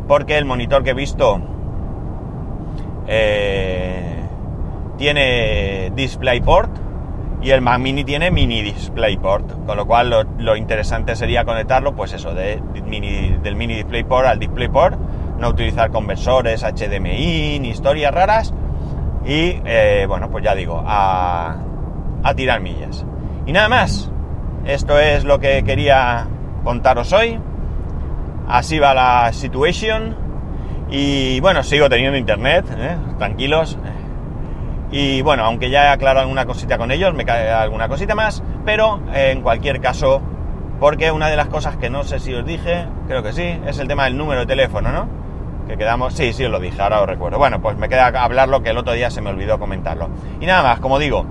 porque 0.07 0.37
el 0.37 0.45
monitor 0.45 0.83
que 0.83 0.91
he 0.91 0.93
visto 0.93 1.41
eh, 3.07 4.23
tiene 4.97 5.91
DisplayPort 5.95 6.83
y 7.41 7.51
el 7.51 7.61
Mac 7.61 7.79
Mini 7.79 8.05
tiene 8.05 8.31
mini 8.31 8.61
DisplayPort, 8.61 9.65
con 9.65 9.75
lo 9.75 9.85
cual 9.85 10.27
lo, 10.37 10.55
interesante 10.55 11.15
sería 11.15 11.43
conectarlo, 11.43 11.93
pues 11.93 12.13
eso, 12.13 12.33
de, 12.33 12.61
del 12.73 13.55
mini 13.55 13.75
DisplayPort 13.75 14.27
al 14.27 14.39
DisplayPort, 14.39 14.97
no 15.39 15.49
utilizar 15.49 15.91
conversores, 15.91 16.63
HDMI, 16.63 17.59
ni 17.59 17.69
historias 17.69 18.13
raras, 18.13 18.53
y 19.25 19.59
eh, 19.65 20.05
bueno, 20.07 20.29
pues 20.29 20.43
ya 20.43 20.55
digo, 20.55 20.81
a, 20.85 21.57
a 22.23 22.33
tirar 22.33 22.61
millas. 22.61 23.05
Y 23.45 23.51
nada 23.51 23.67
más, 23.67 24.09
esto 24.63 24.97
es 24.97 25.25
lo 25.25 25.39
que 25.39 25.63
quería 25.65 26.27
contaros 26.63 27.11
hoy, 27.11 27.39
así 28.47 28.79
va 28.79 28.93
la 28.93 29.31
situation, 29.33 30.15
y 30.89 31.39
bueno, 31.39 31.63
sigo 31.63 31.89
teniendo 31.89 32.17
internet, 32.17 32.65
¿eh? 32.77 32.95
tranquilos, 33.17 33.77
y 34.93 35.23
bueno, 35.23 35.43
aunque 35.43 35.71
ya 35.71 35.85
he 35.85 35.87
aclarado 35.89 36.21
alguna 36.21 36.45
cosita 36.45 36.77
con 36.77 36.91
ellos, 36.91 37.15
me 37.15 37.25
cae 37.25 37.49
alguna 37.49 37.87
cosita 37.87 38.13
más, 38.13 38.43
pero 38.63 39.01
eh, 39.11 39.31
en 39.31 39.41
cualquier 39.41 39.81
caso, 39.81 40.21
porque 40.79 41.11
una 41.11 41.29
de 41.29 41.35
las 41.35 41.47
cosas 41.47 41.77
que 41.77 41.89
no 41.89 42.03
sé 42.03 42.19
si 42.19 42.31
os 42.31 42.45
dije, 42.45 42.85
creo 43.07 43.23
que 43.23 43.33
sí, 43.33 43.59
es 43.65 43.79
el 43.79 43.87
tema 43.87 44.03
del 44.03 44.17
número 44.17 44.41
de 44.41 44.45
teléfono, 44.45 44.91
¿no? 44.91 45.07
Que 45.67 45.77
quedamos, 45.77 46.13
sí, 46.13 46.31
sí 46.31 46.45
os 46.45 46.51
lo 46.51 46.59
dije, 46.59 46.79
ahora 46.79 47.01
os 47.01 47.07
recuerdo. 47.07 47.39
Bueno, 47.39 47.59
pues 47.59 47.75
me 47.75 47.89
queda 47.89 48.07
hablarlo 48.07 48.61
que 48.61 48.69
el 48.69 48.77
otro 48.77 48.93
día 48.93 49.09
se 49.09 49.19
me 49.21 49.31
olvidó 49.31 49.57
comentarlo. 49.57 50.09
Y 50.39 50.45
nada 50.45 50.61
más, 50.61 50.79
como 50.79 50.99
digo, 50.99 51.25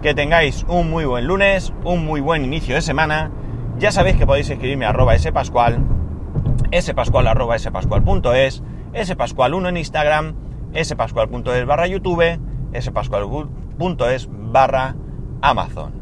que 0.00 0.14
tengáis 0.14 0.64
un 0.68 0.88
muy 0.88 1.04
buen 1.04 1.26
lunes, 1.26 1.74
un 1.84 2.06
muy 2.06 2.22
buen 2.22 2.42
inicio 2.42 2.74
de 2.74 2.80
semana. 2.80 3.30
Ya 3.76 3.92
sabéis 3.92 4.16
que 4.16 4.26
podéis 4.26 4.48
escribirme 4.48 4.86
a 4.86 4.90
arroba 4.90 5.18
spascual, 5.18 5.80
spascual 6.80 7.26
arroba 7.26 7.58
spascual.es, 7.58 8.62
spascual1 8.92 9.68
en 9.68 9.76
Instagram, 9.76 10.34
spascual.es 10.74 11.66
barra 11.66 11.86
YouTube 11.86 12.38
spascual.es 12.80 14.28
barra 14.30 14.96
Amazon. 15.42 15.92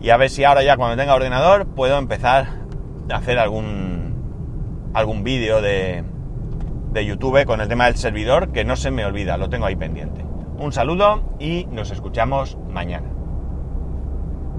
Y 0.00 0.10
a 0.10 0.16
ver 0.16 0.30
si 0.30 0.44
ahora 0.44 0.62
ya 0.62 0.76
cuando 0.76 0.96
tenga 0.96 1.14
ordenador 1.14 1.66
puedo 1.66 1.98
empezar 1.98 2.46
a 3.10 3.16
hacer 3.16 3.38
algún, 3.38 4.90
algún 4.94 5.24
vídeo 5.24 5.60
de, 5.60 6.04
de 6.92 7.04
YouTube 7.04 7.44
con 7.44 7.60
el 7.60 7.68
tema 7.68 7.86
del 7.86 7.96
servidor 7.96 8.52
que 8.52 8.64
no 8.64 8.76
se 8.76 8.90
me 8.90 9.04
olvida, 9.04 9.36
lo 9.36 9.48
tengo 9.48 9.66
ahí 9.66 9.76
pendiente. 9.76 10.24
Un 10.58 10.72
saludo 10.72 11.22
y 11.38 11.66
nos 11.70 11.90
escuchamos 11.90 12.56
mañana. 12.68 13.17